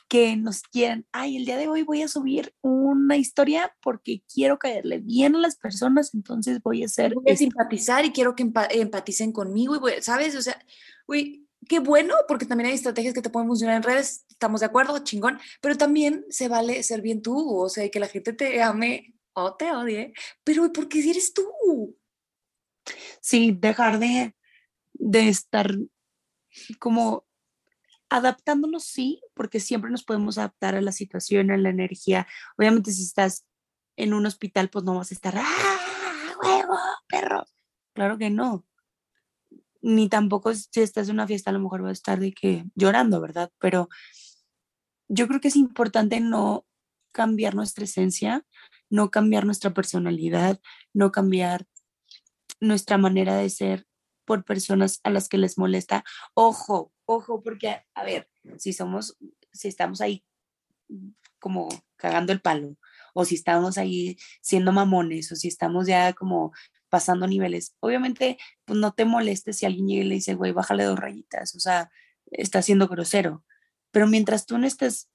que 0.07 0.35
nos 0.35 0.61
quieran, 0.63 1.05
ay, 1.11 1.37
el 1.37 1.45
día 1.45 1.57
de 1.57 1.67
hoy 1.67 1.83
voy 1.83 2.01
a 2.01 2.07
subir 2.07 2.53
una 2.61 3.17
historia 3.17 3.75
porque 3.81 4.23
quiero 4.33 4.59
caerle 4.59 4.99
bien 4.99 5.35
a 5.35 5.39
las 5.39 5.55
personas, 5.55 6.13
entonces 6.13 6.61
voy 6.61 6.83
a 6.83 6.85
hacer... 6.85 7.13
Voy 7.15 7.31
a 7.31 7.37
simpatizar 7.37 8.03
y 8.05 8.11
quiero 8.11 8.35
que 8.35 8.43
empaticen 8.71 9.31
conmigo, 9.31 9.75
y 9.75 10.01
¿sabes? 10.01 10.35
O 10.35 10.41
sea, 10.41 10.61
güey, 11.07 11.47
qué 11.67 11.79
bueno, 11.79 12.15
porque 12.27 12.45
también 12.45 12.69
hay 12.69 12.75
estrategias 12.75 13.13
que 13.13 13.21
te 13.21 13.29
pueden 13.29 13.47
funcionar 13.47 13.77
en 13.77 13.83
redes, 13.83 14.25
estamos 14.29 14.59
de 14.59 14.65
acuerdo, 14.65 14.99
chingón, 14.99 15.39
pero 15.61 15.77
también 15.77 16.25
se 16.29 16.47
vale 16.47 16.83
ser 16.83 17.01
bien 17.01 17.21
tú, 17.21 17.57
o 17.57 17.69
sea, 17.69 17.89
que 17.89 17.99
la 17.99 18.07
gente 18.07 18.33
te 18.33 18.61
ame 18.61 19.15
o 19.33 19.55
te 19.55 19.71
odie, 19.71 20.13
pero 20.43 20.71
¿por 20.73 20.89
qué 20.89 21.09
eres 21.09 21.33
tú? 21.33 21.97
Sí, 23.21 23.55
dejar 23.57 23.99
de, 23.99 24.35
de 24.93 25.29
estar 25.29 25.73
como 26.79 27.25
adaptándonos 28.11 28.83
sí, 28.83 29.21
porque 29.33 29.61
siempre 29.61 29.89
nos 29.89 30.03
podemos 30.03 30.37
adaptar 30.37 30.75
a 30.75 30.81
la 30.81 30.91
situación, 30.91 31.49
a 31.49 31.57
la 31.57 31.69
energía. 31.69 32.27
Obviamente 32.57 32.91
si 32.91 33.03
estás 33.03 33.45
en 33.95 34.13
un 34.13 34.25
hospital, 34.25 34.69
pues 34.69 34.83
no 34.83 34.95
vas 34.95 35.11
a 35.11 35.15
estar, 35.15 35.33
¡ah, 35.37 35.79
huevo, 36.43 36.77
perro! 37.07 37.45
Claro 37.93 38.17
que 38.17 38.29
no. 38.29 38.65
Ni 39.81 40.09
tampoco 40.09 40.53
si 40.53 40.81
estás 40.81 41.07
en 41.07 41.15
una 41.15 41.27
fiesta, 41.27 41.49
a 41.51 41.53
lo 41.53 41.61
mejor 41.61 41.83
vas 41.83 41.91
a 41.91 41.93
estar 41.93 42.19
de 42.19 42.33
que 42.33 42.65
llorando, 42.75 43.21
¿verdad? 43.21 43.49
Pero 43.59 43.87
yo 45.07 45.27
creo 45.29 45.39
que 45.39 45.47
es 45.47 45.55
importante 45.55 46.19
no 46.19 46.65
cambiar 47.13 47.55
nuestra 47.55 47.85
esencia, 47.85 48.45
no 48.89 49.09
cambiar 49.09 49.45
nuestra 49.45 49.73
personalidad, 49.73 50.59
no 50.93 51.13
cambiar 51.13 51.65
nuestra 52.59 52.97
manera 52.97 53.37
de 53.37 53.49
ser 53.49 53.87
por 54.25 54.43
personas 54.43 54.99
a 55.03 55.09
las 55.09 55.29
que 55.29 55.37
les 55.37 55.57
molesta. 55.57 56.03
Ojo, 56.33 56.91
ojo, 57.15 57.41
porque, 57.41 57.81
a 57.93 58.03
ver, 58.03 58.29
si 58.57 58.73
somos, 58.73 59.17
si 59.51 59.67
estamos 59.67 60.01
ahí 60.01 60.23
como 61.39 61.69
cagando 61.95 62.33
el 62.33 62.41
palo, 62.41 62.77
o 63.13 63.25
si 63.25 63.35
estamos 63.35 63.77
ahí 63.77 64.17
siendo 64.41 64.71
mamones, 64.71 65.31
o 65.31 65.35
si 65.35 65.47
estamos 65.47 65.87
ya 65.87 66.13
como 66.13 66.53
pasando 66.89 67.27
niveles, 67.27 67.75
obviamente, 67.79 68.37
pues 68.65 68.79
no 68.79 68.93
te 68.93 69.05
molestes 69.05 69.57
si 69.57 69.65
alguien 69.65 69.87
llega 69.87 70.03
y 70.03 70.07
le 70.07 70.15
dice, 70.15 70.35
güey, 70.35 70.51
bájale 70.51 70.83
dos 70.83 70.99
rayitas, 70.99 71.55
o 71.55 71.59
sea, 71.59 71.89
está 72.31 72.61
siendo 72.61 72.87
grosero. 72.87 73.43
Pero 73.91 74.07
mientras 74.07 74.45
tú 74.45 74.57
no 74.57 74.67
estés 74.67 75.09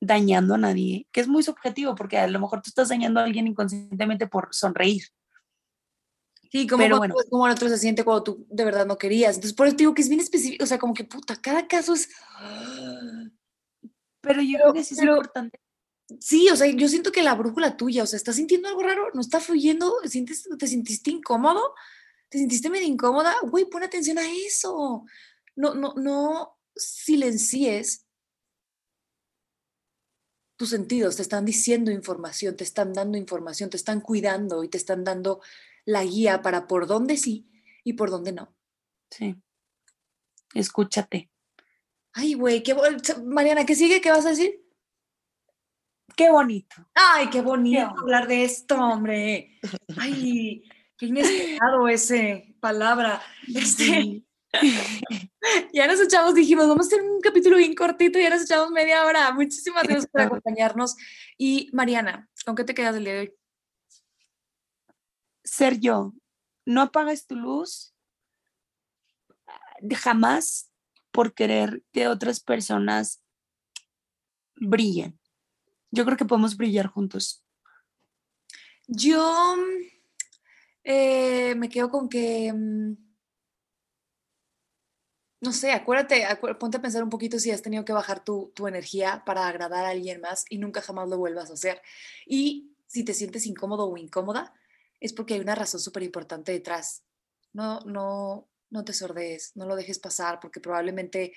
dañando 0.00 0.54
a 0.54 0.58
nadie, 0.58 1.06
que 1.12 1.20
es 1.20 1.28
muy 1.28 1.42
subjetivo, 1.42 1.94
porque 1.94 2.18
a 2.18 2.26
lo 2.26 2.40
mejor 2.40 2.62
tú 2.62 2.68
estás 2.68 2.88
dañando 2.88 3.20
a 3.20 3.24
alguien 3.24 3.46
inconscientemente 3.46 4.26
por 4.26 4.48
sonreír. 4.52 5.04
Sí, 6.52 6.66
como, 6.66 6.82
Pero 6.82 6.98
cuando- 6.98 7.14
bueno. 7.14 7.30
como 7.30 7.46
el 7.46 7.52
otro 7.52 7.68
se 7.68 7.78
siente 7.78 8.04
cuando 8.04 8.22
tú 8.22 8.46
de 8.48 8.64
verdad 8.64 8.86
no 8.86 8.98
querías. 8.98 9.34
Entonces, 9.36 9.54
por 9.54 9.66
eso 9.66 9.76
te 9.76 9.82
digo 9.82 9.94
que 9.94 10.02
es 10.02 10.08
bien 10.08 10.20
específico, 10.20 10.64
o 10.64 10.66
sea, 10.66 10.78
como 10.78 10.94
que 10.94 11.04
puta, 11.04 11.36
cada 11.36 11.66
caso 11.68 11.94
es... 11.94 12.08
Pero 14.20 14.42
yo 14.42 14.58
creo 14.58 14.72
que 14.72 14.84
sí 14.84 14.94
es 14.94 15.00
pero- 15.00 15.12
importante. 15.16 15.60
Sí, 16.20 16.48
o 16.50 16.56
sea, 16.56 16.68
yo 16.68 16.86
siento 16.88 17.10
que 17.10 17.22
la 17.24 17.34
brújula 17.34 17.76
tuya, 17.76 18.04
o 18.04 18.06
sea, 18.06 18.16
¿estás 18.16 18.36
sintiendo 18.36 18.68
algo 18.68 18.80
raro? 18.82 19.08
¿No 19.12 19.20
está 19.20 19.40
fluyendo? 19.40 19.92
¿Sientes, 20.04 20.48
¿Te 20.56 20.66
sentiste 20.68 21.10
incómodo? 21.10 21.74
¿Te 22.28 22.38
sentiste 22.38 22.70
medio 22.70 22.86
incómoda? 22.86 23.34
Güey, 23.42 23.64
pon 23.64 23.82
atención 23.82 24.16
a 24.18 24.22
eso. 24.30 25.04
No, 25.56 25.74
no, 25.74 25.94
no 25.96 26.56
silencies 26.76 28.06
tus 30.56 30.70
sentidos, 30.70 31.16
te 31.16 31.22
están 31.22 31.44
diciendo 31.44 31.90
información, 31.90 32.56
te 32.56 32.64
están 32.64 32.92
dando 32.92 33.18
información, 33.18 33.68
te 33.68 33.76
están 33.76 34.00
cuidando 34.00 34.64
y 34.64 34.68
te 34.68 34.78
están 34.78 35.04
dando 35.04 35.40
la 35.86 36.04
guía 36.04 36.42
para 36.42 36.66
por 36.66 36.86
dónde 36.86 37.16
sí 37.16 37.48
y 37.84 37.94
por 37.94 38.10
dónde 38.10 38.32
no. 38.32 38.54
Sí. 39.10 39.36
Escúchate. 40.52 41.30
Ay, 42.12 42.34
güey, 42.34 42.62
qué 42.62 42.76
Mariana, 43.24 43.64
¿qué 43.64 43.74
sigue? 43.74 44.00
¿Qué 44.00 44.10
vas 44.10 44.26
a 44.26 44.30
decir? 44.30 44.62
Qué 46.16 46.30
bonito. 46.30 46.76
Ay, 46.94 47.28
qué 47.30 47.40
bonito 47.40 47.86
bonito. 47.86 48.00
hablar 48.00 48.26
de 48.26 48.44
esto, 48.44 48.74
hombre. 48.76 49.60
Ay, 49.98 50.64
qué 50.96 51.06
inesperado 51.06 51.88
ese 51.88 52.56
palabra. 52.58 53.22
Este, 53.54 54.22
ya 55.74 55.86
nos 55.86 56.00
echamos, 56.00 56.34
dijimos, 56.34 56.66
vamos 56.68 56.86
a 56.86 56.88
hacer 56.88 57.02
un 57.02 57.20
capítulo 57.20 57.58
bien 57.58 57.74
cortito, 57.74 58.18
ya 58.18 58.30
nos 58.30 58.42
echamos 58.42 58.70
media 58.70 59.04
hora. 59.04 59.30
Muchísimas 59.32 59.82
gracias 59.82 60.06
por 60.06 60.22
acompañarnos. 60.22 60.96
Y 61.36 61.68
Mariana, 61.72 62.28
¿con 62.44 62.56
qué 62.56 62.64
te 62.64 62.74
quedas 62.74 62.96
el 62.96 63.04
día 63.04 63.14
de 63.14 63.20
hoy? 63.20 63.34
Ser 65.56 65.80
yo. 65.80 66.12
No 66.66 66.82
apagues 66.82 67.26
tu 67.26 67.34
luz 67.34 67.94
jamás 69.96 70.70
por 71.10 71.32
querer 71.32 71.82
que 71.92 72.08
otras 72.08 72.40
personas 72.40 73.22
brillen. 74.56 75.18
Yo 75.90 76.04
creo 76.04 76.18
que 76.18 76.26
podemos 76.26 76.58
brillar 76.58 76.88
juntos. 76.88 77.42
Yo 78.86 79.56
mm, 79.56 79.82
eh, 80.84 81.54
me 81.54 81.70
quedo 81.70 81.88
con 81.88 82.10
que, 82.10 82.52
mm, 82.52 82.92
no 85.40 85.52
sé, 85.52 85.72
acuérdate, 85.72 86.26
acué- 86.26 86.58
ponte 86.58 86.76
a 86.76 86.82
pensar 86.82 87.02
un 87.02 87.08
poquito 87.08 87.38
si 87.38 87.50
has 87.50 87.62
tenido 87.62 87.86
que 87.86 87.94
bajar 87.94 88.22
tu, 88.22 88.52
tu 88.54 88.66
energía 88.66 89.22
para 89.24 89.48
agradar 89.48 89.86
a 89.86 89.90
alguien 89.90 90.20
más 90.20 90.44
y 90.50 90.58
nunca 90.58 90.82
jamás 90.82 91.08
lo 91.08 91.16
vuelvas 91.16 91.48
a 91.50 91.54
hacer. 91.54 91.80
Y 92.26 92.76
si 92.86 93.04
te 93.04 93.14
sientes 93.14 93.46
incómodo 93.46 93.88
o 93.88 93.96
incómoda, 93.96 94.52
es 95.00 95.12
porque 95.12 95.34
hay 95.34 95.40
una 95.40 95.54
razón 95.54 95.80
súper 95.80 96.02
importante 96.02 96.52
detrás. 96.52 97.04
No, 97.52 97.80
no, 97.80 98.48
no 98.70 98.84
te 98.84 98.92
sordees, 98.92 99.52
no 99.54 99.66
lo 99.66 99.76
dejes 99.76 99.98
pasar 99.98 100.40
porque 100.40 100.60
probablemente 100.60 101.32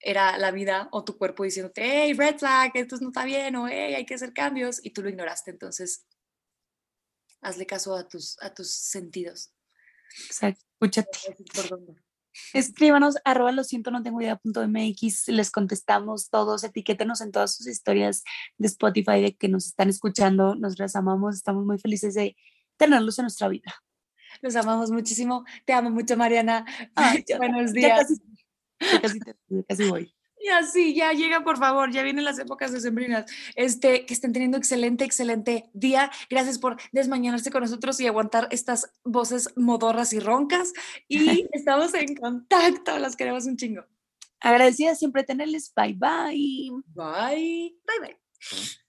era 0.00 0.36
la 0.38 0.50
vida 0.50 0.88
o 0.92 1.04
tu 1.04 1.16
cuerpo 1.16 1.44
diciéndote, 1.44 1.82
hey, 1.84 2.12
red 2.12 2.38
flag, 2.38 2.72
esto 2.74 2.96
no 3.00 3.08
está 3.08 3.24
bien, 3.24 3.56
o 3.56 3.68
hey, 3.68 3.94
hay 3.94 4.04
que 4.04 4.14
hacer 4.14 4.32
cambios, 4.32 4.84
y 4.84 4.90
tú 4.90 5.02
lo 5.02 5.08
ignoraste. 5.08 5.50
Entonces, 5.50 6.06
hazle 7.40 7.66
caso 7.66 7.94
a 7.94 8.06
tus, 8.06 8.36
a 8.42 8.52
tus 8.52 8.70
sentidos. 8.70 9.52
Exacto. 10.26 10.64
Escúchate. 10.72 11.18
¿Por 11.54 11.68
dónde? 11.68 11.94
Escríbanos, 12.52 13.16
arroba 13.24 13.52
lo 13.52 13.62
siento, 13.62 13.90
no 13.92 14.02
tengo 14.02 14.20
idea 14.20 14.36
punto 14.36 14.66
MX, 14.66 15.28
les 15.28 15.52
contestamos 15.52 16.30
todos, 16.30 16.64
etiquétenos 16.64 17.20
en 17.20 17.30
todas 17.30 17.54
sus 17.54 17.68
historias 17.68 18.24
de 18.58 18.66
Spotify 18.66 19.22
de 19.22 19.36
que 19.36 19.48
nos 19.48 19.66
están 19.66 19.88
escuchando, 19.88 20.56
nos 20.56 20.78
las 20.78 20.96
amamos, 20.96 21.36
estamos 21.36 21.64
muy 21.64 21.78
felices 21.78 22.14
de 22.14 22.36
tenerlos 22.76 23.18
en 23.18 23.24
nuestra 23.24 23.48
vida. 23.48 23.74
Los 24.42 24.56
amamos 24.56 24.90
muchísimo. 24.90 25.44
Te 25.64 25.72
amo 25.72 25.90
mucho, 25.90 26.16
Mariana. 26.16 26.64
Ay, 26.94 27.24
ya- 27.28 27.38
Buenos 27.38 27.72
ya 27.72 27.80
días. 27.80 28.00
casi, 28.00 28.92
ya 28.92 29.00
casi, 29.00 29.20
te- 29.20 29.36
ya 29.48 29.62
casi 29.68 29.88
voy. 29.88 30.14
Ya 30.46 30.62
sí, 30.62 30.94
ya 30.94 31.10
llega, 31.14 31.42
por 31.42 31.56
favor, 31.56 31.90
ya 31.90 32.02
vienen 32.02 32.26
las 32.26 32.38
épocas 32.38 32.70
decembrinas. 32.70 33.24
Este, 33.56 34.04
que 34.04 34.12
estén 34.12 34.34
teniendo 34.34 34.58
excelente, 34.58 35.02
excelente 35.06 35.70
día. 35.72 36.10
Gracias 36.28 36.58
por 36.58 36.76
desmañanarse 36.92 37.50
con 37.50 37.62
nosotros 37.62 37.98
y 38.00 38.06
aguantar 38.06 38.48
estas 38.50 38.92
voces 39.04 39.48
modorras 39.56 40.12
y 40.12 40.20
roncas. 40.20 40.74
Y 41.08 41.48
estamos 41.52 41.94
en 41.94 42.14
contacto, 42.14 42.98
las 42.98 43.16
queremos 43.16 43.46
un 43.46 43.56
chingo. 43.56 43.86
Agradecida 44.38 44.94
siempre 44.94 45.24
tenerles, 45.24 45.72
bye 45.74 45.94
bye. 45.94 46.70
Bye. 46.94 47.74
Bye, 47.86 48.00
bye. 48.02 48.83